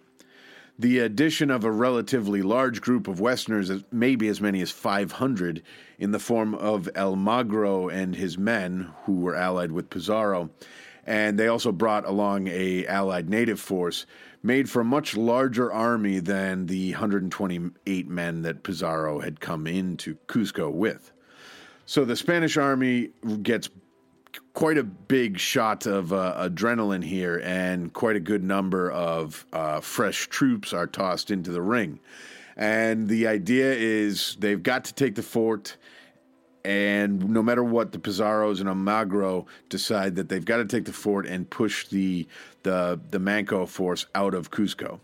The 0.79 1.01
addition 1.01 1.51
of 1.51 1.65
a 1.65 1.71
relatively 1.71 2.43
large 2.43 2.81
group 2.81 3.09
of 3.09 3.21
Westerners, 3.21 3.71
maybe 3.91 4.29
as 4.29 4.41
many 4.41 4.61
as 4.61 4.71
500, 4.71 5.63
in 5.99 6.11
the 6.11 6.19
form 6.19 6.55
of 6.55 6.89
Almagro 6.97 7.89
and 7.89 8.15
his 8.15 8.37
men, 8.39 8.93
who 9.05 9.15
were 9.15 9.37
allied 9.37 9.73
with 9.73 9.91
Pizarro, 9.91 10.51
and 11.07 11.39
they 11.39 11.49
also 11.49 11.71
brought 11.71 12.05
along 12.07 12.49
a 12.49 12.87
allied 12.87 13.29
native 13.29 13.61
force, 13.61 14.07
made 14.45 14.69
for 14.69 14.83
a 14.83 14.85
much 14.85 15.17
larger 15.17 15.73
army 15.73 16.21
than 16.21 16.67
the 16.67 16.93
128 16.93 18.09
men 18.09 18.43
that 18.43 18.63
Pizarro 18.63 19.21
had 19.21 19.41
come 19.41 19.67
into 19.67 20.17
Cusco 20.29 20.71
with. 20.71 21.13
So 21.87 22.05
the 22.05 22.15
Spanish 22.15 22.59
army 22.59 23.11
gets 23.43 23.71
quite 24.53 24.77
a 24.77 24.85
big 24.85 25.39
shot 25.39 25.87
of 25.87 26.13
uh, 26.13 26.49
adrenaline 26.49 27.03
here, 27.03 27.41
and 27.43 27.93
quite 27.93 28.17
a 28.17 28.21
good 28.21 28.45
number 28.45 28.91
of 28.91 29.47
uh, 29.55 29.81
fresh 29.81 30.29
troops 30.29 30.75
are 30.75 30.87
tossed 30.87 31.31
into 31.31 31.51
the 31.51 31.63
ring. 31.63 31.99
And 32.57 33.09
the 33.09 33.27
idea 33.27 33.73
is 33.73 34.37
they've 34.39 34.63
got 34.63 34.85
to 34.85 34.95
take 34.95 35.15
the 35.15 35.23
fort 35.23 35.77
and 36.65 37.29
no 37.29 37.43
matter 37.43 37.63
what, 37.63 37.93
the 37.93 37.99
Pizarros 37.99 38.61
and 38.61 38.69
Almagro 38.69 39.47
decide 39.69 40.17
that 40.17 40.29
they've 40.29 40.45
got 40.45 40.57
to 40.59 40.65
take 40.65 40.87
the 40.87 40.93
fort 40.93 41.27
and 41.27 41.49
push 41.49 41.89
the 41.89 42.27
the 42.63 42.99
the 43.11 43.19
Manco 43.19 43.67
force 43.67 44.07
out 44.15 44.35
of 44.35 44.51
Cusco. 44.51 45.01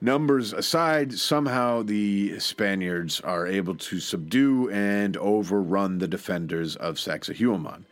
Numbers 0.00 0.54
aside, 0.54 1.12
somehow 1.12 1.82
the 1.82 2.38
Spaniards 2.38 3.20
are 3.20 3.46
able 3.46 3.74
to 3.74 4.00
subdue 4.00 4.70
and 4.70 5.14
overrun 5.18 5.98
the 5.98 6.08
defenders 6.08 6.74
of 6.76 6.94
Sacsayhuaman, 6.94 7.82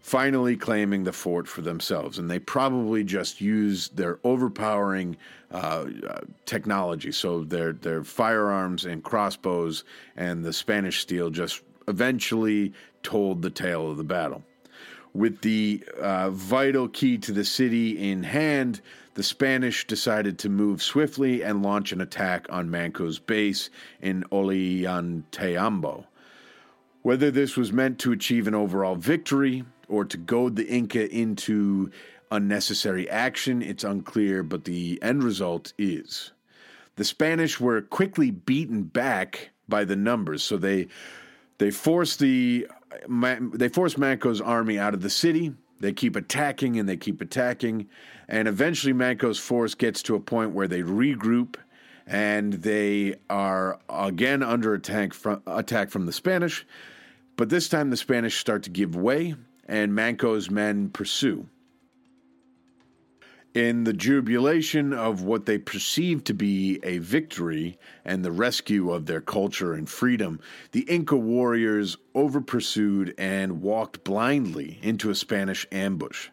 finally 0.00 0.56
claiming 0.56 1.04
the 1.04 1.12
fort 1.12 1.46
for 1.46 1.60
themselves. 1.60 2.18
And 2.18 2.28
they 2.28 2.40
probably 2.40 3.04
just 3.04 3.40
used 3.40 3.96
their 3.96 4.18
overpowering 4.24 5.16
uh, 5.52 5.86
technology, 6.46 7.12
so 7.12 7.44
their 7.44 7.74
their 7.74 8.02
firearms 8.02 8.84
and 8.84 9.04
crossbows 9.04 9.84
and 10.16 10.44
the 10.44 10.52
Spanish 10.52 11.00
steel 11.00 11.30
just 11.30 11.62
eventually 11.88 12.72
told 13.02 13.42
the 13.42 13.50
tale 13.50 13.90
of 13.90 13.96
the 13.96 14.04
battle. 14.04 14.42
With 15.14 15.42
the 15.42 15.84
uh, 16.00 16.30
vital 16.30 16.88
key 16.88 17.18
to 17.18 17.32
the 17.32 17.44
city 17.44 18.10
in 18.10 18.22
hand, 18.22 18.80
the 19.14 19.22
Spanish 19.22 19.86
decided 19.86 20.38
to 20.38 20.48
move 20.48 20.82
swiftly 20.82 21.42
and 21.42 21.62
launch 21.62 21.92
an 21.92 22.00
attack 22.00 22.46
on 22.48 22.70
Manco's 22.70 23.18
base 23.18 23.68
in 24.00 24.24
Ollantaytambo. 24.32 26.06
Whether 27.02 27.30
this 27.30 27.56
was 27.56 27.72
meant 27.72 27.98
to 28.00 28.12
achieve 28.12 28.46
an 28.46 28.54
overall 28.54 28.94
victory 28.94 29.64
or 29.88 30.04
to 30.06 30.16
goad 30.16 30.56
the 30.56 30.66
Inca 30.66 31.14
into 31.14 31.90
unnecessary 32.30 33.10
action, 33.10 33.60
it's 33.60 33.84
unclear, 33.84 34.42
but 34.42 34.64
the 34.64 34.98
end 35.02 35.22
result 35.22 35.74
is. 35.76 36.32
The 36.96 37.04
Spanish 37.04 37.60
were 37.60 37.82
quickly 37.82 38.30
beaten 38.30 38.84
back 38.84 39.50
by 39.68 39.84
the 39.84 39.96
numbers, 39.96 40.42
so 40.42 40.56
they 40.56 40.88
they 41.62 41.70
force 41.70 42.16
the 42.16 42.66
they 43.54 43.68
force 43.68 43.96
Manco's 43.96 44.40
army 44.40 44.80
out 44.80 44.94
of 44.94 45.00
the 45.00 45.08
city. 45.08 45.54
They 45.78 45.92
keep 45.92 46.16
attacking 46.16 46.76
and 46.76 46.88
they 46.88 46.96
keep 46.96 47.20
attacking, 47.20 47.88
and 48.28 48.48
eventually 48.48 48.92
Manco's 48.92 49.38
force 49.38 49.76
gets 49.76 50.02
to 50.04 50.16
a 50.16 50.20
point 50.20 50.50
where 50.50 50.66
they 50.66 50.82
regroup 50.82 51.54
and 52.04 52.54
they 52.54 53.14
are 53.30 53.78
again 53.88 54.42
under 54.42 54.74
attack 54.74 55.14
from, 55.14 55.40
attack 55.46 55.90
from 55.90 56.06
the 56.06 56.12
Spanish. 56.12 56.66
But 57.36 57.48
this 57.48 57.68
time 57.68 57.90
the 57.90 57.96
Spanish 57.96 58.38
start 58.38 58.64
to 58.64 58.70
give 58.70 58.96
way, 58.96 59.36
and 59.66 59.94
Manco's 59.94 60.50
men 60.50 60.88
pursue. 60.90 61.48
In 63.54 63.84
the 63.84 63.92
jubilation 63.92 64.94
of 64.94 65.24
what 65.24 65.44
they 65.44 65.58
perceived 65.58 66.24
to 66.26 66.32
be 66.32 66.80
a 66.82 66.96
victory 66.98 67.78
and 68.02 68.24
the 68.24 68.32
rescue 68.32 68.90
of 68.90 69.04
their 69.04 69.20
culture 69.20 69.74
and 69.74 69.86
freedom, 69.86 70.40
the 70.70 70.86
Inca 70.88 71.18
warriors 71.18 71.98
overpursued 72.14 73.12
and 73.18 73.60
walked 73.60 74.04
blindly 74.04 74.78
into 74.82 75.10
a 75.10 75.14
Spanish 75.14 75.66
ambush. 75.70 76.30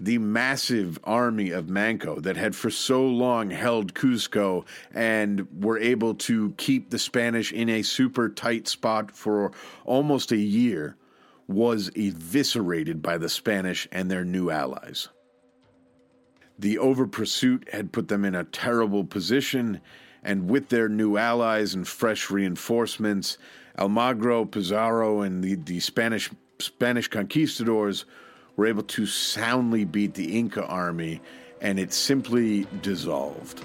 The 0.00 0.18
massive 0.18 0.98
army 1.04 1.50
of 1.50 1.68
Manco 1.68 2.18
that 2.18 2.36
had 2.36 2.56
for 2.56 2.68
so 2.68 3.06
long 3.06 3.50
held 3.50 3.94
Cusco 3.94 4.64
and 4.92 5.46
were 5.64 5.78
able 5.78 6.16
to 6.16 6.50
keep 6.56 6.90
the 6.90 6.98
Spanish 6.98 7.52
in 7.52 7.68
a 7.68 7.82
super 7.82 8.28
tight 8.28 8.66
spot 8.66 9.12
for 9.12 9.52
almost 9.84 10.32
a 10.32 10.36
year 10.36 10.96
was 11.46 11.92
eviscerated 11.94 13.02
by 13.02 13.18
the 13.18 13.28
Spanish 13.28 13.86
and 13.92 14.10
their 14.10 14.24
new 14.24 14.50
allies. 14.50 15.10
The 16.58 16.78
over 16.78 17.06
pursuit 17.06 17.68
had 17.72 17.92
put 17.92 18.08
them 18.08 18.24
in 18.24 18.34
a 18.34 18.44
terrible 18.44 19.04
position, 19.04 19.80
and 20.22 20.48
with 20.48 20.68
their 20.68 20.88
new 20.88 21.16
allies 21.16 21.74
and 21.74 21.86
fresh 21.86 22.30
reinforcements, 22.30 23.38
Almagro, 23.78 24.44
Pizarro, 24.44 25.22
and 25.22 25.42
the, 25.42 25.56
the 25.56 25.80
Spanish 25.80 26.30
Spanish 26.60 27.08
conquistadors 27.08 28.04
were 28.56 28.66
able 28.66 28.84
to 28.84 29.06
soundly 29.06 29.84
beat 29.84 30.14
the 30.14 30.38
Inca 30.38 30.64
army, 30.64 31.20
and 31.60 31.80
it 31.80 31.92
simply 31.92 32.66
dissolved. 32.82 33.64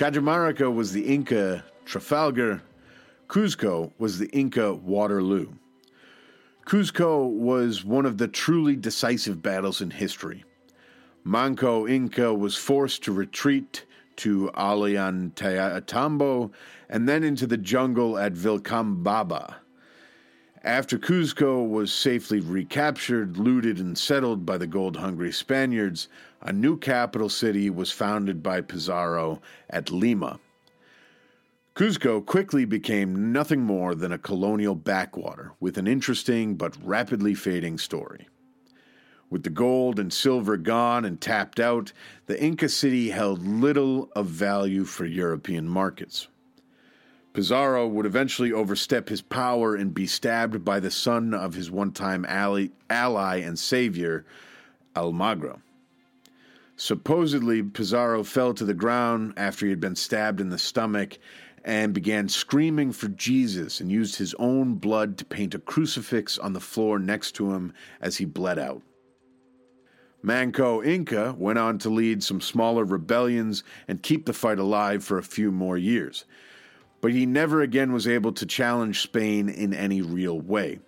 Cajamarca 0.00 0.74
was 0.74 0.94
the 0.94 1.02
Inca 1.02 1.62
Trafalgar, 1.84 2.62
Cuzco 3.28 3.92
was 3.98 4.18
the 4.18 4.28
Inca 4.28 4.72
Waterloo. 4.72 5.48
Cuzco 6.64 7.30
was 7.30 7.84
one 7.84 8.06
of 8.06 8.16
the 8.16 8.26
truly 8.26 8.76
decisive 8.76 9.42
battles 9.42 9.82
in 9.82 9.90
history. 9.90 10.42
Manco 11.22 11.86
Inca 11.86 12.32
was 12.32 12.56
forced 12.56 13.04
to 13.04 13.12
retreat 13.12 13.84
to 14.16 14.50
Ollantaytambo 14.54 16.50
and 16.88 17.06
then 17.06 17.22
into 17.22 17.46
the 17.46 17.58
jungle 17.58 18.16
at 18.16 18.32
Vilcabamba. 18.32 19.56
After 20.62 20.98
Cuzco 20.98 21.66
was 21.66 21.90
safely 21.90 22.38
recaptured, 22.38 23.38
looted, 23.38 23.78
and 23.78 23.96
settled 23.96 24.44
by 24.44 24.58
the 24.58 24.66
gold 24.66 24.98
hungry 24.98 25.32
Spaniards, 25.32 26.08
a 26.42 26.52
new 26.52 26.76
capital 26.76 27.30
city 27.30 27.70
was 27.70 27.90
founded 27.90 28.42
by 28.42 28.60
Pizarro 28.60 29.40
at 29.70 29.90
Lima. 29.90 30.38
Cuzco 31.74 32.20
quickly 32.20 32.66
became 32.66 33.32
nothing 33.32 33.62
more 33.62 33.94
than 33.94 34.12
a 34.12 34.18
colonial 34.18 34.74
backwater 34.74 35.52
with 35.60 35.78
an 35.78 35.86
interesting 35.86 36.56
but 36.56 36.76
rapidly 36.82 37.34
fading 37.34 37.78
story. 37.78 38.28
With 39.30 39.44
the 39.44 39.50
gold 39.50 39.98
and 39.98 40.12
silver 40.12 40.58
gone 40.58 41.06
and 41.06 41.18
tapped 41.18 41.58
out, 41.58 41.92
the 42.26 42.42
Inca 42.42 42.68
city 42.68 43.08
held 43.08 43.46
little 43.46 44.10
of 44.14 44.26
value 44.26 44.84
for 44.84 45.06
European 45.06 45.66
markets. 45.66 46.28
Pizarro 47.32 47.86
would 47.86 48.06
eventually 48.06 48.52
overstep 48.52 49.08
his 49.08 49.22
power 49.22 49.76
and 49.76 49.94
be 49.94 50.06
stabbed 50.06 50.64
by 50.64 50.80
the 50.80 50.90
son 50.90 51.32
of 51.32 51.54
his 51.54 51.70
one 51.70 51.92
time 51.92 52.24
ally, 52.28 52.68
ally 52.88 53.36
and 53.36 53.56
savior, 53.56 54.24
Almagro. 54.96 55.60
Supposedly, 56.76 57.62
Pizarro 57.62 58.24
fell 58.24 58.52
to 58.54 58.64
the 58.64 58.74
ground 58.74 59.34
after 59.36 59.66
he 59.66 59.70
had 59.70 59.80
been 59.80 59.94
stabbed 59.94 60.40
in 60.40 60.48
the 60.48 60.58
stomach 60.58 61.18
and 61.64 61.92
began 61.92 62.28
screaming 62.28 62.90
for 62.90 63.08
Jesus 63.08 63.80
and 63.80 63.92
used 63.92 64.16
his 64.16 64.34
own 64.38 64.74
blood 64.74 65.16
to 65.18 65.24
paint 65.24 65.54
a 65.54 65.58
crucifix 65.58 66.36
on 66.38 66.52
the 66.52 66.60
floor 66.60 66.98
next 66.98 67.32
to 67.32 67.52
him 67.52 67.72
as 68.00 68.16
he 68.16 68.24
bled 68.24 68.58
out. 68.58 68.82
Manco 70.22 70.82
Inca 70.82 71.34
went 71.38 71.58
on 71.58 71.78
to 71.78 71.90
lead 71.90 72.22
some 72.22 72.40
smaller 72.40 72.84
rebellions 72.84 73.62
and 73.86 74.02
keep 74.02 74.26
the 74.26 74.32
fight 74.32 74.58
alive 74.58 75.04
for 75.04 75.16
a 75.16 75.22
few 75.22 75.52
more 75.52 75.78
years 75.78 76.24
but 77.00 77.12
he 77.12 77.26
never 77.26 77.60
again 77.60 77.92
was 77.92 78.06
able 78.06 78.32
to 78.32 78.46
challenge 78.46 79.00
Spain 79.00 79.48
in 79.48 79.72
any 79.72 80.02
real 80.02 80.40
way. 80.40 80.78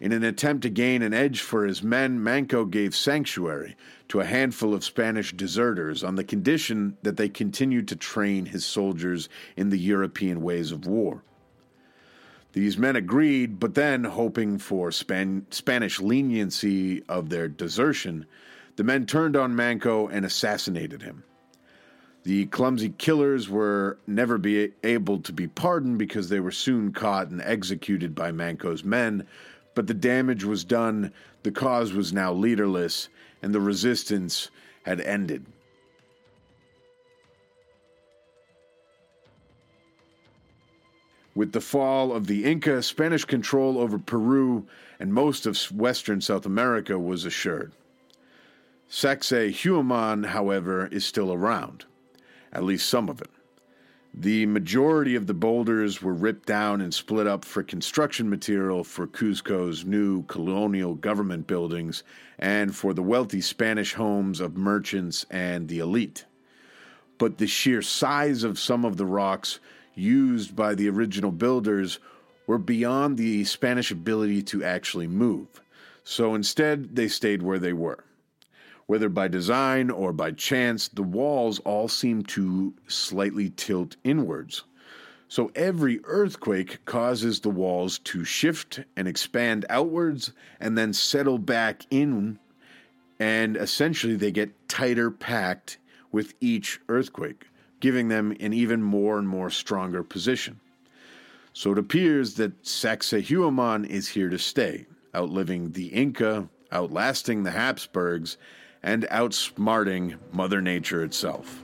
In 0.00 0.12
an 0.12 0.24
attempt 0.24 0.62
to 0.62 0.70
gain 0.70 1.02
an 1.02 1.14
edge 1.14 1.40
for 1.40 1.64
his 1.64 1.82
men, 1.82 2.22
Manco 2.22 2.64
gave 2.64 2.96
sanctuary 2.96 3.76
to 4.08 4.20
a 4.20 4.24
handful 4.24 4.74
of 4.74 4.84
Spanish 4.84 5.32
deserters 5.32 6.02
on 6.02 6.16
the 6.16 6.24
condition 6.24 6.96
that 7.02 7.16
they 7.16 7.28
continued 7.28 7.88
to 7.88 7.96
train 7.96 8.46
his 8.46 8.64
soldiers 8.64 9.28
in 9.56 9.70
the 9.70 9.78
European 9.78 10.42
ways 10.42 10.72
of 10.72 10.86
war. 10.86 11.22
These 12.52 12.78
men 12.78 12.96
agreed, 12.96 13.58
but 13.58 13.74
then, 13.74 14.04
hoping 14.04 14.58
for 14.58 14.92
Span- 14.92 15.46
Spanish 15.50 16.00
leniency 16.00 17.02
of 17.08 17.28
their 17.28 17.48
desertion, 17.48 18.26
the 18.76 18.84
men 18.84 19.06
turned 19.06 19.36
on 19.36 19.56
Manco 19.56 20.06
and 20.08 20.24
assassinated 20.24 21.02
him. 21.02 21.24
The 22.24 22.46
clumsy 22.46 22.88
killers 22.96 23.50
were 23.50 23.98
never 24.06 24.38
be 24.38 24.72
able 24.82 25.20
to 25.20 25.32
be 25.32 25.46
pardoned 25.46 25.98
because 25.98 26.30
they 26.30 26.40
were 26.40 26.50
soon 26.50 26.90
caught 26.90 27.28
and 27.28 27.42
executed 27.42 28.14
by 28.14 28.32
Manco's 28.32 28.82
men, 28.82 29.26
but 29.74 29.86
the 29.86 29.94
damage 29.94 30.42
was 30.42 30.64
done, 30.64 31.12
the 31.42 31.50
cause 31.50 31.92
was 31.92 32.14
now 32.14 32.32
leaderless, 32.32 33.10
and 33.42 33.54
the 33.54 33.60
resistance 33.60 34.50
had 34.84 35.02
ended. 35.02 35.44
With 41.34 41.52
the 41.52 41.60
fall 41.60 42.10
of 42.10 42.26
the 42.26 42.46
Inca, 42.46 42.82
Spanish 42.82 43.26
control 43.26 43.76
over 43.76 43.98
Peru 43.98 44.66
and 44.98 45.12
most 45.12 45.44
of 45.44 45.58
western 45.72 46.22
South 46.22 46.46
America 46.46 46.98
was 46.98 47.26
assured. 47.26 47.72
Sacsayhuaman, 48.88 50.26
however, 50.26 50.86
is 50.86 51.04
still 51.04 51.30
around 51.30 51.84
at 52.54 52.64
least 52.64 52.88
some 52.88 53.08
of 53.08 53.20
it. 53.20 53.30
The 54.16 54.46
majority 54.46 55.16
of 55.16 55.26
the 55.26 55.34
boulders 55.34 56.00
were 56.00 56.14
ripped 56.14 56.46
down 56.46 56.80
and 56.80 56.94
split 56.94 57.26
up 57.26 57.44
for 57.44 57.64
construction 57.64 58.30
material 58.30 58.84
for 58.84 59.08
Cuzco's 59.08 59.84
new 59.84 60.22
colonial 60.24 60.94
government 60.94 61.48
buildings 61.48 62.04
and 62.38 62.74
for 62.76 62.94
the 62.94 63.02
wealthy 63.02 63.40
Spanish 63.40 63.94
homes 63.94 64.38
of 64.38 64.56
merchants 64.56 65.26
and 65.30 65.66
the 65.66 65.80
elite. 65.80 66.26
But 67.18 67.38
the 67.38 67.48
sheer 67.48 67.82
size 67.82 68.44
of 68.44 68.58
some 68.58 68.84
of 68.84 68.98
the 68.98 69.06
rocks 69.06 69.58
used 69.94 70.54
by 70.54 70.76
the 70.76 70.88
original 70.88 71.32
builders 71.32 71.98
were 72.46 72.58
beyond 72.58 73.16
the 73.16 73.42
Spanish 73.44 73.90
ability 73.90 74.42
to 74.42 74.62
actually 74.62 75.08
move. 75.08 75.48
So 76.04 76.36
instead, 76.36 76.94
they 76.94 77.08
stayed 77.08 77.42
where 77.42 77.58
they 77.58 77.72
were. 77.72 78.04
Whether 78.86 79.08
by 79.08 79.28
design 79.28 79.90
or 79.90 80.12
by 80.12 80.32
chance, 80.32 80.88
the 80.88 81.02
walls 81.02 81.58
all 81.60 81.88
seem 81.88 82.22
to 82.24 82.74
slightly 82.86 83.50
tilt 83.50 83.96
inwards. 84.04 84.64
So 85.28 85.50
every 85.54 86.00
earthquake 86.04 86.84
causes 86.84 87.40
the 87.40 87.50
walls 87.50 87.98
to 88.00 88.24
shift 88.24 88.80
and 88.96 89.08
expand 89.08 89.64
outwards 89.70 90.32
and 90.60 90.76
then 90.76 90.92
settle 90.92 91.38
back 91.38 91.86
in, 91.90 92.38
and 93.18 93.56
essentially 93.56 94.16
they 94.16 94.30
get 94.30 94.68
tighter 94.68 95.10
packed 95.10 95.78
with 96.12 96.34
each 96.40 96.78
earthquake, 96.88 97.46
giving 97.80 98.08
them 98.08 98.36
an 98.38 98.52
even 98.52 98.82
more 98.82 99.18
and 99.18 99.26
more 99.26 99.50
stronger 99.50 100.02
position. 100.02 100.60
So 101.54 101.72
it 101.72 101.78
appears 101.78 102.34
that 102.34 102.62
Sacsayhuaman 102.62 103.86
is 103.86 104.08
here 104.08 104.28
to 104.28 104.38
stay, 104.38 104.86
outliving 105.14 105.72
the 105.72 105.86
Inca, 105.86 106.48
outlasting 106.70 107.44
the 107.44 107.52
Habsburgs, 107.52 108.36
and 108.84 109.06
outsmarting 109.10 110.14
Mother 110.30 110.60
Nature 110.60 111.02
itself. 111.02 111.62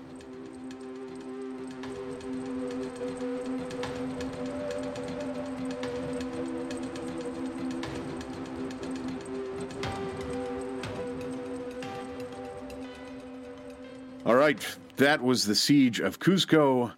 All 14.25 14.35
right, 14.35 14.67
that 14.97 15.21
was 15.21 15.45
the 15.45 15.55
siege 15.55 16.01
of 16.01 16.21
Cuzco, 16.21 16.93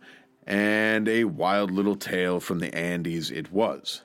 and 0.46 1.08
a 1.08 1.24
wild 1.24 1.72
little 1.72 1.96
tale 1.96 2.38
from 2.38 2.60
the 2.60 2.72
Andes 2.72 3.32
it 3.32 3.50
was. 3.50 4.02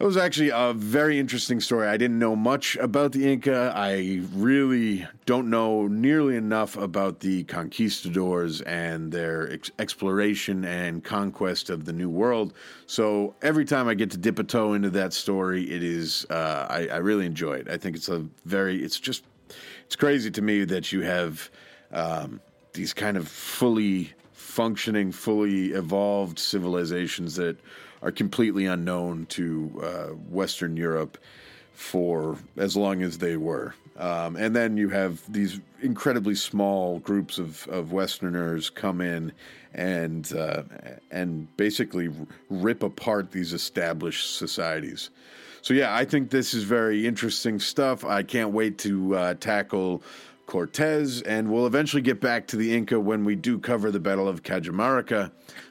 It 0.00 0.06
was 0.06 0.16
actually 0.16 0.48
a 0.48 0.72
very 0.72 1.18
interesting 1.18 1.60
story. 1.60 1.86
I 1.86 1.98
didn't 1.98 2.18
know 2.18 2.34
much 2.34 2.74
about 2.76 3.12
the 3.12 3.30
Inca. 3.30 3.70
I 3.76 4.22
really 4.32 5.06
don't 5.26 5.50
know 5.50 5.88
nearly 5.88 6.36
enough 6.36 6.78
about 6.78 7.20
the 7.20 7.44
conquistadors 7.44 8.62
and 8.62 9.12
their 9.12 9.52
ex- 9.52 9.70
exploration 9.78 10.64
and 10.64 11.04
conquest 11.04 11.68
of 11.68 11.84
the 11.84 11.92
New 11.92 12.08
World. 12.08 12.54
So 12.86 13.34
every 13.42 13.66
time 13.66 13.88
I 13.88 13.94
get 13.94 14.10
to 14.12 14.16
dip 14.16 14.38
a 14.38 14.42
toe 14.42 14.72
into 14.72 14.88
that 14.88 15.12
story, 15.12 15.70
it 15.70 15.82
is 15.82 16.24
uh, 16.30 16.66
I, 16.70 16.86
I, 16.86 16.96
really 16.96 17.26
enjoy 17.26 17.56
it. 17.58 17.68
I 17.68 17.76
think 17.76 17.94
it's 17.94 18.08
a 18.08 18.24
very 18.46 18.82
it's 18.82 18.98
just 18.98 19.24
it's 19.84 19.96
crazy 19.96 20.30
to 20.30 20.40
me 20.40 20.64
that 20.64 20.92
you 20.92 21.02
have 21.02 21.50
um, 21.92 22.40
these 22.72 22.94
kind 22.94 23.18
of 23.18 23.28
fully 23.28 24.14
functioning, 24.32 25.12
fully 25.12 25.72
evolved 25.72 26.38
civilizations 26.38 27.36
that 27.36 27.58
are 28.02 28.12
completely 28.12 28.66
unknown 28.66 29.26
to 29.26 29.80
uh, 29.82 30.14
Western 30.28 30.76
Europe 30.76 31.18
for 31.72 32.36
as 32.56 32.76
long 32.76 33.02
as 33.02 33.18
they 33.18 33.36
were. 33.36 33.74
Um, 33.96 34.36
and 34.36 34.54
then 34.56 34.76
you 34.76 34.88
have 34.90 35.20
these 35.30 35.60
incredibly 35.82 36.34
small 36.34 36.98
groups 37.00 37.38
of, 37.38 37.66
of 37.68 37.92
Westerners 37.92 38.70
come 38.70 39.00
in 39.00 39.32
and 39.74 40.32
uh, 40.34 40.62
and 41.10 41.54
basically 41.56 42.08
rip 42.48 42.82
apart 42.82 43.30
these 43.30 43.52
established 43.52 44.36
societies. 44.36 45.10
So 45.62 45.74
yeah, 45.74 45.94
I 45.94 46.04
think 46.04 46.30
this 46.30 46.54
is 46.54 46.64
very 46.64 47.06
interesting 47.06 47.60
stuff. 47.60 48.04
I 48.04 48.22
can't 48.22 48.50
wait 48.50 48.78
to 48.78 49.14
uh, 49.14 49.34
tackle 49.34 50.02
Cortez, 50.50 51.22
and 51.22 51.48
we'll 51.48 51.66
eventually 51.66 52.02
get 52.02 52.20
back 52.20 52.48
to 52.48 52.56
the 52.56 52.76
Inca 52.76 52.98
when 52.98 53.24
we 53.24 53.36
do 53.36 53.56
cover 53.56 53.92
the 53.92 54.00
Battle 54.00 54.26
of 54.26 54.42
Cajamarca. 54.42 55.30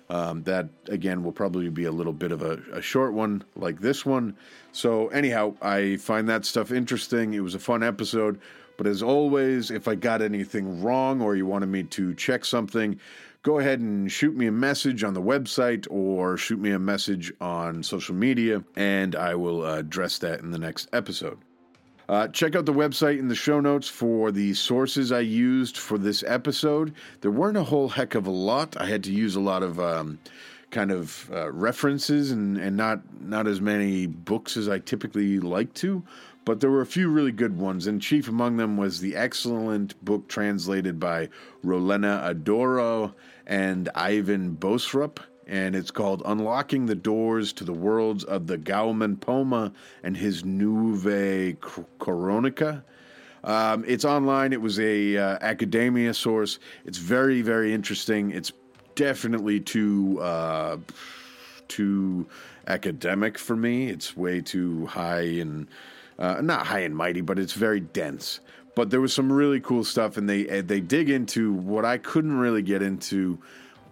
Um, 0.10 0.42
that 0.44 0.70
again 0.88 1.22
will 1.22 1.34
probably 1.34 1.70
be 1.70 1.84
a 1.84 1.92
little 1.92 2.14
bit 2.14 2.32
of 2.32 2.42
a, 2.42 2.60
a, 2.72 2.82
short 2.82 3.14
one 3.14 3.44
like 3.56 3.82
this 3.82 4.06
one. 4.06 4.36
So, 4.72 5.10
anyhow, 5.10 5.56
I 5.62 5.98
find 5.98 6.30
that 6.30 6.46
stuff 6.46 6.72
interesting. 6.72 7.34
It 7.34 7.42
was 7.42 7.56
a 7.56 7.60
fun 7.60 7.84
episode. 7.84 8.40
But 8.78 8.88
as 8.88 9.04
always, 9.04 9.70
if 9.70 9.90
I 9.90 9.96
got 9.96 10.22
anything 10.22 10.82
wrong 10.82 11.22
or 11.22 11.36
you 11.36 11.46
wanted 11.46 11.68
me 11.68 11.84
to 11.84 12.16
check 12.16 12.46
something, 12.46 12.98
go 13.44 13.60
ahead 13.60 13.82
and 13.82 14.10
shoot 14.10 14.34
me 14.34 14.48
a 14.48 14.52
message 14.52 15.04
on 15.04 15.14
the 15.14 15.22
website 15.22 15.86
or 15.92 16.38
shoot 16.38 16.60
me 16.60 16.72
a 16.72 16.80
message 16.80 17.34
on 17.42 17.84
social 17.84 18.16
media, 18.16 18.64
and 18.78 19.18
I 19.18 19.36
will 19.36 19.66
address 19.66 20.20
that 20.20 20.40
in 20.40 20.52
the 20.52 20.58
next 20.58 20.88
episode. 20.94 21.38
Uh, 22.10 22.28
check 22.30 22.56
out 22.56 22.66
the 22.66 22.74
website 22.74 23.20
in 23.20 23.28
the 23.28 23.36
show 23.36 23.60
notes 23.60 23.88
for 23.88 24.32
the 24.32 24.52
sources 24.56 25.12
I 25.12 25.20
used 25.20 25.78
for 25.78 26.00
this 26.00 26.24
episode. 26.26 26.96
There 27.22 27.30
weren't 27.30 27.56
a 27.56 27.64
whole 27.64 27.88
heck 27.88 28.16
of 28.16 28.26
a 28.26 28.32
lot. 28.32 28.76
I 28.82 28.88
had 28.88 29.04
to 29.04 29.12
use 29.12 29.36
a 29.36 29.40
lot 29.40 29.62
of 29.62 29.80
um, 29.80 30.18
kind 30.72 30.92
of 30.92 31.30
uh, 31.32 31.52
references 31.52 32.32
and, 32.32 32.58
and 32.58 32.76
not 32.76 33.02
not 33.22 33.46
as 33.46 33.62
many 33.62 34.08
books 34.08 34.58
as 34.58 34.68
I 34.68 34.80
typically 34.80 35.40
like 35.40 35.72
to, 35.76 36.02
but 36.46 36.62
there 36.62 36.72
were 36.72 36.82
a 36.82 36.86
few 36.88 37.10
really 37.10 37.32
good 37.32 37.56
ones. 37.56 37.86
And 37.86 38.02
chief 38.02 38.28
among 38.28 38.58
them 38.58 38.76
was 38.76 39.00
the 39.00 39.16
excellent 39.16 40.04
book 40.04 40.28
translated 40.28 41.00
by 41.00 41.30
Rolena 41.64 42.22
Adorno 42.24 43.14
and 43.46 43.88
Ivan 43.94 44.58
Boserup 44.60 45.20
and 45.50 45.76
it's 45.76 45.90
called 45.90 46.22
Unlocking 46.26 46.86
the 46.86 46.96
Doors 46.96 47.52
to 47.54 47.64
the 47.64 47.74
Worlds 47.74 48.24
of 48.24 48.46
the 48.46 48.58
Guaman 48.58 49.20
Poma 49.20 49.74
and 50.04 50.16
his 50.16 50.46
Nueva 50.46 51.54
Corónica. 52.00 52.84
Um, 53.44 53.84
it's 53.88 54.06
online. 54.06 54.54
It 54.54 54.62
was 54.62 54.80
a 54.80 55.18
uh, 55.18 55.38
academia 55.42 56.14
source. 56.14 56.60
It's 56.86 57.00
very, 57.00 57.42
very 57.42 57.74
interesting. 57.74 58.30
It's 58.30 58.52
definitely 58.94 59.60
too 59.60 60.20
uh, 60.22 60.78
too 61.68 62.28
academic 62.68 63.40
for 63.40 63.56
me. 63.56 63.90
It's 63.90 64.16
way 64.16 64.42
too 64.42 64.86
high 64.86 65.22
and 65.22 65.68
uh, 66.20 66.42
not 66.42 66.68
high 66.68 66.82
and 66.82 66.96
mighty, 66.96 67.22
but 67.22 67.40
it's 67.40 67.54
very 67.54 67.80
dense. 67.80 68.40
But 68.76 68.92
there 68.92 69.02
was 69.02 69.14
some 69.14 69.34
really 69.34 69.62
cool 69.62 69.84
stuff, 69.84 70.16
and 70.16 70.30
they 70.30 70.62
they 70.62 70.80
dig 70.80 71.10
into 71.10 71.54
what 71.54 71.86
I 71.86 71.98
couldn't 71.98 72.38
really 72.38 72.62
get 72.62 72.84
into 72.84 73.40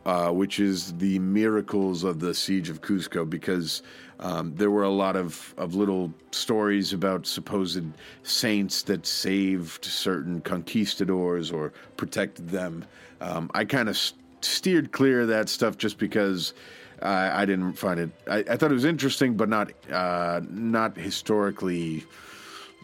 uh, 0.08 0.32
which 0.32 0.62
is 0.62 0.94
the 0.94 1.20
miracles 1.20 2.06
of 2.06 2.22
the 2.22 2.34
siege 2.34 2.70
of 2.70 2.82
Cusco, 2.82 3.30
because 3.30 3.84
um, 4.22 4.56
there 4.56 4.72
were 4.72 4.84
a 4.84 4.90
lot 4.90 5.18
of, 5.18 5.54
of 5.58 5.76
little 5.76 6.14
stories 6.32 6.94
about 6.94 7.28
supposed 7.28 7.84
saints 8.24 8.84
that 8.84 9.06
saved 9.06 9.84
certain 9.84 10.40
conquistadors 10.40 11.52
or 11.52 11.74
protected 11.98 12.48
them. 12.48 12.86
Um, 13.20 13.52
I 13.54 13.66
kind 13.66 13.90
of 13.90 13.98
st- 13.98 14.22
steered 14.40 14.94
clear 14.94 15.22
of 15.22 15.28
that 15.28 15.50
stuff 15.50 15.78
just 15.78 15.98
because. 15.98 16.54
I 17.00 17.46
didn't 17.46 17.74
find 17.74 18.00
it. 18.00 18.10
I, 18.28 18.38
I, 18.38 18.58
thought 18.58 18.72
it 18.72 18.74
was 18.74 18.84
interesting, 18.84 19.38
but 19.38 19.50
not 19.50 19.72
uh, 19.92 20.42
not 20.50 20.98
historically 20.98 22.04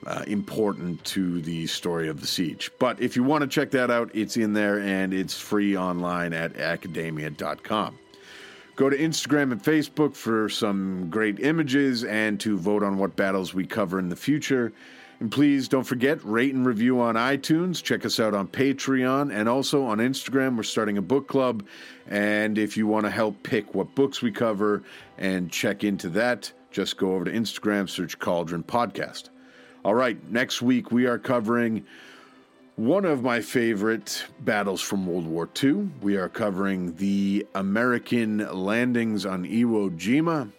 uh, 0.08 0.24
important 0.28 1.04
to 1.06 1.42
the 1.42 1.68
story 1.68 2.10
of 2.10 2.22
the 2.22 2.28
siege. 2.28 2.72
But 2.80 3.00
if 3.02 3.16
you 3.16 3.24
want 3.24 3.42
to 3.42 3.48
check 3.48 3.72
that 3.72 3.92
out, 3.92 4.12
it's 4.14 4.38
in 4.38 4.54
there 4.54 4.80
and 4.80 5.14
it's 5.14 5.38
free 5.38 5.78
online 5.78 6.34
at 6.34 6.58
academia.com. 6.58 7.98
Go 8.76 8.90
to 8.90 8.98
Instagram 8.98 9.52
and 9.52 9.62
Facebook 9.62 10.16
for 10.16 10.50
some 10.50 11.10
great 11.10 11.40
images 11.40 12.04
and 12.04 12.40
to 12.40 12.58
vote 12.58 12.82
on 12.82 12.98
what 12.98 13.16
battles 13.16 13.54
we 13.54 13.66
cover 13.66 14.00
in 14.00 14.10
the 14.10 14.16
future. 14.16 14.74
And 15.20 15.32
please 15.32 15.68
don't 15.68 15.84
forget, 15.84 16.24
rate 16.26 16.54
and 16.56 16.66
review 16.66 17.00
on 17.00 17.16
iTunes. 17.16 17.82
Check 17.84 18.04
us 18.04 18.20
out 18.20 18.34
on 18.34 18.48
Patreon 18.48 19.34
and 19.34 19.48
also 19.48 19.86
on 19.86 20.00
Instagram. 20.00 20.58
We're 20.58 20.64
starting 20.64 20.98
a 20.98 21.04
book 21.04 21.28
club. 21.28 21.66
And 22.08 22.58
if 22.58 22.76
you 22.76 22.88
want 22.88 23.06
to 23.06 23.12
help 23.12 23.42
pick 23.44 23.76
what 23.76 23.94
books 23.96 24.22
we 24.22 24.32
cover 24.32 24.84
and 25.20 25.52
check 25.52 25.84
into 25.84 26.10
that, 26.10 26.52
just 26.72 26.98
go 26.98 27.14
over 27.14 27.26
to 27.26 27.32
Instagram, 27.32 27.88
search 27.88 28.18
Cauldron 28.18 28.64
Podcast. 28.64 29.30
All 29.86 29.96
right, 29.96 30.18
next 30.32 30.62
week 30.62 30.92
we 30.94 31.08
are 31.08 31.20
covering 31.20 31.86
one 32.78 33.04
of 33.04 33.22
my 33.22 33.42
favorite 33.42 34.24
battles 34.40 34.80
from 34.80 35.06
World 35.06 35.28
War 35.28 35.50
II. 35.62 35.90
We 36.02 36.16
are 36.16 36.30
covering 36.30 36.96
the 36.96 37.46
American 37.54 38.38
landings 38.38 39.26
on 39.26 39.44
Iwo 39.44 39.90
Jima, 39.98 40.50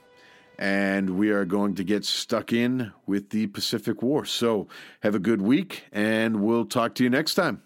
and 0.58 1.16
we 1.16 1.30
are 1.30 1.46
going 1.46 1.74
to 1.76 1.84
get 1.84 2.04
stuck 2.04 2.52
in 2.52 2.92
with 3.06 3.30
the 3.30 3.46
Pacific 3.46 4.02
War. 4.02 4.26
So, 4.26 4.68
have 5.00 5.14
a 5.14 5.18
good 5.18 5.40
week, 5.40 5.84
and 5.90 6.42
we'll 6.42 6.66
talk 6.66 6.94
to 6.96 7.02
you 7.02 7.08
next 7.08 7.34
time. 7.34 7.62